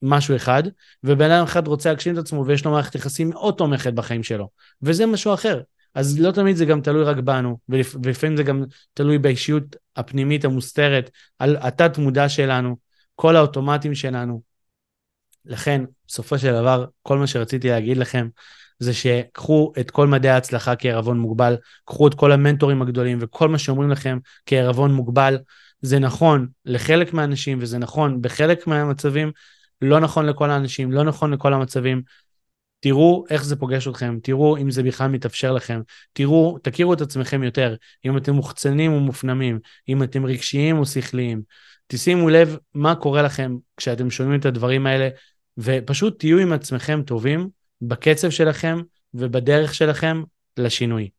משהו 0.02 0.36
אחד, 0.36 0.62
ובן 1.04 1.30
אדם 1.30 1.44
אחד 1.44 1.66
רוצה 1.66 1.88
להגשים 1.88 2.14
את 2.14 2.18
עצמו 2.18 2.46
ויש 2.46 2.64
לו 2.64 2.70
מערכת 2.70 2.94
יחסים 2.94 3.30
מאוד 3.30 3.54
תומכת 3.54 3.92
בחיים 3.92 4.22
שלו, 4.22 4.48
וזה 4.82 5.06
משהו 5.06 5.34
אחר. 5.34 5.60
אז 5.94 6.20
לא 6.20 6.32
תמיד 6.32 6.56
זה 6.56 6.64
גם 6.64 6.80
תלוי 6.80 7.04
רק 7.04 7.16
בנו, 7.16 7.58
ולפ... 7.68 7.96
ולפעמים 8.02 8.36
זה 8.36 8.42
גם 8.42 8.64
תלוי 8.94 9.18
באישיות 9.18 9.76
הפנימית 9.96 10.44
המוסתרת, 10.44 11.10
על 11.38 11.56
התת 11.60 11.98
מודע 11.98 12.28
שלנו, 12.28 12.76
כל 13.14 13.36
האוטומטים 13.36 13.94
שלנו. 13.94 14.42
לכן, 15.44 15.84
בסופו 16.06 16.38
של 16.38 16.52
דבר, 16.52 16.84
כל 17.02 17.18
מה 17.18 17.26
שרציתי 17.26 17.68
להגיד 17.68 17.96
לכם, 17.96 18.28
זה 18.78 18.94
שקחו 18.94 19.72
את 19.80 19.90
כל 19.90 20.06
מדעי 20.06 20.30
ההצלחה 20.30 20.76
כערבון 20.76 21.18
מוגבל, 21.18 21.56
קחו 21.84 22.08
את 22.08 22.14
כל 22.14 22.32
המנטורים 22.32 22.82
הגדולים 22.82 23.18
וכל 23.20 23.48
מה 23.48 23.58
שאומרים 23.58 23.90
לכם 23.90 24.18
כערבון 24.46 24.94
מוגבל. 24.94 25.38
זה 25.82 25.98
נכון 25.98 26.48
לחלק 26.64 27.12
מהאנשים 27.12 27.58
וזה 27.60 27.78
נכון 27.78 28.22
בחלק 28.22 28.66
מהמצבים, 28.66 29.32
לא 29.82 30.00
נכון 30.00 30.26
לכל 30.26 30.50
האנשים, 30.50 30.92
לא 30.92 31.04
נכון 31.04 31.32
לכל 31.32 31.54
המצבים. 31.54 32.02
תראו 32.80 33.24
איך 33.30 33.44
זה 33.44 33.56
פוגש 33.56 33.88
אתכם, 33.88 34.18
תראו 34.22 34.56
אם 34.56 34.70
זה 34.70 34.82
בכלל 34.82 35.08
מתאפשר 35.10 35.52
לכם, 35.52 35.80
תראו, 36.12 36.58
תכירו 36.62 36.92
את 36.92 37.00
עצמכם 37.00 37.42
יותר, 37.42 37.74
אם 38.04 38.16
אתם 38.16 38.32
מוחצנים 38.32 38.92
ומופנמים, 38.92 39.58
אם 39.88 40.02
אתם 40.02 40.26
רגשיים 40.26 40.78
או 40.78 40.86
שכליים. 40.86 41.42
תשימו 41.86 42.28
לב 42.28 42.56
מה 42.74 42.94
קורה 42.94 43.22
לכם 43.22 43.56
כשאתם 43.76 44.10
שומעים 44.10 44.40
את 44.40 44.46
הדברים 44.46 44.86
האלה, 44.86 45.08
ופשוט 45.58 46.18
תהיו 46.18 46.38
עם 46.38 46.52
עצמכם 46.52 47.02
טובים 47.02 47.48
בקצב 47.82 48.30
שלכם 48.30 48.78
ובדרך 49.14 49.74
שלכם 49.74 50.22
לשינוי. 50.56 51.10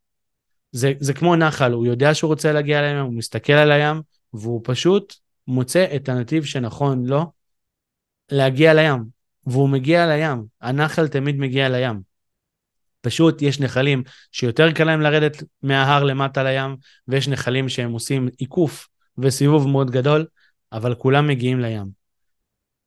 זה, 0.72 0.92
זה 1.00 1.14
כמו 1.14 1.36
נחל, 1.36 1.72
הוא 1.72 1.86
יודע 1.86 2.14
שהוא 2.14 2.28
רוצה 2.28 2.52
להגיע 2.52 2.82
לים, 2.82 2.96
הוא 2.96 3.12
מסתכל 3.12 3.52
על 3.52 3.72
הים, 3.72 4.02
והוא 4.32 4.60
פשוט 4.64 5.14
מוצא 5.46 5.86
את 5.96 6.08
הנתיב 6.08 6.44
שנכון 6.44 7.06
לו 7.06 7.32
להגיע 8.32 8.74
לים, 8.74 9.04
והוא 9.46 9.68
מגיע 9.68 10.06
לים, 10.06 10.44
הנחל 10.60 11.08
תמיד 11.08 11.36
מגיע 11.36 11.68
לים. 11.68 12.00
פשוט 13.00 13.42
יש 13.42 13.60
נחלים 13.60 14.02
שיותר 14.32 14.72
קל 14.72 14.84
להם 14.84 15.00
לרדת 15.00 15.42
מההר 15.62 16.04
למטה 16.04 16.42
לים, 16.42 16.76
ויש 17.08 17.28
נחלים 17.28 17.68
שהם 17.68 17.92
עושים 17.92 18.28
עיקוף 18.38 18.88
וסיבוב 19.18 19.68
מאוד 19.68 19.90
גדול, 19.90 20.26
אבל 20.72 20.94
כולם 20.94 21.26
מגיעים 21.26 21.60
לים. 21.60 21.86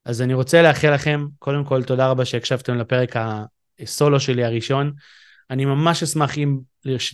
אז 0.06 0.22
אני 0.22 0.34
רוצה 0.34 0.62
לאחל 0.62 0.94
לכם, 0.94 1.26
קודם 1.40 1.66
כל 1.66 1.84
תודה 1.84 2.10
רבה 2.10 2.26
שהקשבתם 2.26 2.78
לפרק 2.78 3.16
הסולו 3.80 4.20
שלי 4.20 4.44
הראשון. 4.44 4.92
אני 5.50 5.66
ממש 5.66 6.04
אשמח 6.04 6.38
אם 6.38 6.58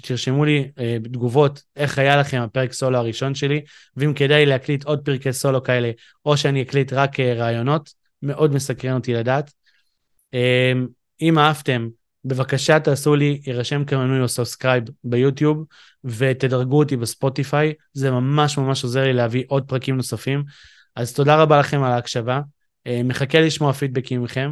תרשמו 0.03 0.45
לי 0.45 0.71
אה, 0.79 0.97
תגובות 1.03 1.63
איך 1.75 1.97
היה 1.99 2.17
לכם 2.17 2.41
הפרק 2.41 2.73
סולו 2.73 2.97
הראשון 2.97 3.35
שלי, 3.35 3.61
ואם 3.97 4.13
כדאי 4.13 4.45
להקליט 4.45 4.83
עוד 4.83 5.05
פרקי 5.05 5.33
סולו 5.33 5.63
כאלה, 5.63 5.91
או 6.25 6.37
שאני 6.37 6.61
אקליט 6.61 6.93
רק 6.93 7.19
אה, 7.19 7.33
רעיונות, 7.33 7.93
מאוד 8.21 8.53
מסקרן 8.53 8.93
אותי 8.93 9.13
לדעת. 9.13 9.51
אה, 10.33 10.71
אם 11.21 11.39
אהבתם, 11.39 11.89
בבקשה 12.25 12.79
תעשו 12.79 13.15
לי, 13.15 13.41
יירשם 13.47 13.85
כמנוי 13.85 14.21
או 14.21 14.27
subscribe 14.27 14.83
ביוטיוב, 15.03 15.65
ותדרגו 16.03 16.79
אותי 16.79 16.97
בספוטיפיי, 16.97 17.73
זה 17.93 18.11
ממש 18.11 18.57
ממש 18.57 18.83
עוזר 18.83 19.03
לי 19.03 19.13
להביא 19.13 19.43
עוד 19.47 19.63
פרקים 19.67 19.97
נוספים. 19.97 20.43
אז 20.95 21.13
תודה 21.13 21.35
רבה 21.35 21.59
לכם 21.59 21.83
על 21.83 21.91
ההקשבה, 21.91 22.41
מחכה 23.03 23.41
לשמוע 23.41 23.73
פידבקים 23.73 24.23
מכם, 24.23 24.51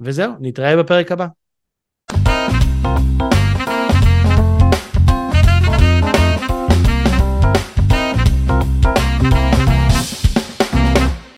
וזהו, 0.00 0.32
נתראה 0.40 0.76
בפרק 0.76 1.12
הבא. 1.12 1.26
Música 2.10 3.47